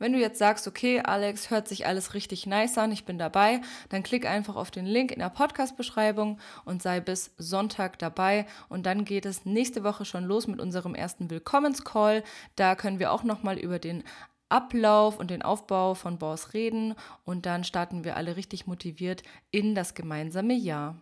Wenn 0.00 0.14
du 0.14 0.18
jetzt 0.18 0.38
sagst, 0.38 0.66
okay, 0.66 1.02
Alex, 1.04 1.50
hört 1.50 1.68
sich 1.68 1.86
alles 1.86 2.14
richtig 2.14 2.46
nice 2.46 2.78
an, 2.78 2.90
ich 2.90 3.04
bin 3.04 3.18
dabei, 3.18 3.60
dann 3.90 4.02
klick 4.02 4.26
einfach 4.26 4.56
auf 4.56 4.70
den 4.70 4.86
Link 4.86 5.12
in 5.12 5.18
der 5.18 5.28
Podcast-Beschreibung 5.28 6.40
und 6.64 6.82
sei 6.82 7.00
bis 7.00 7.32
Sonntag 7.36 7.98
dabei. 7.98 8.46
Und 8.70 8.86
dann 8.86 9.04
geht 9.04 9.26
es 9.26 9.44
nächste 9.44 9.84
Woche 9.84 10.06
schon 10.06 10.24
los 10.24 10.46
mit 10.46 10.58
unserem 10.58 10.94
ersten 10.94 11.28
Willkommenscall. 11.28 12.24
Da 12.56 12.76
können 12.76 12.98
wir 12.98 13.12
auch 13.12 13.24
nochmal 13.24 13.58
über 13.58 13.78
den 13.78 14.02
Ablauf 14.48 15.18
und 15.18 15.30
den 15.30 15.42
Aufbau 15.42 15.92
von 15.94 16.18
Boss 16.18 16.54
reden 16.54 16.94
und 17.24 17.44
dann 17.44 17.62
starten 17.62 18.02
wir 18.02 18.16
alle 18.16 18.36
richtig 18.36 18.66
motiviert 18.66 19.22
in 19.50 19.74
das 19.74 19.94
gemeinsame 19.94 20.54
Jahr. 20.54 20.96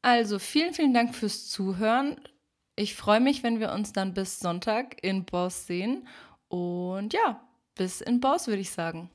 Also 0.00 0.38
vielen, 0.38 0.72
vielen 0.72 0.94
Dank 0.94 1.14
fürs 1.14 1.48
Zuhören. 1.48 2.16
Ich 2.76 2.96
freue 2.96 3.20
mich, 3.20 3.42
wenn 3.42 3.60
wir 3.60 3.72
uns 3.72 3.92
dann 3.92 4.14
bis 4.14 4.40
Sonntag 4.40 5.04
in 5.04 5.26
Boss 5.26 5.66
sehen. 5.66 6.08
Und 6.48 7.12
ja, 7.12 7.40
bis 7.76 8.00
in 8.00 8.20
Boss, 8.20 8.48
würde 8.48 8.60
ich 8.60 8.70
sagen. 8.70 9.10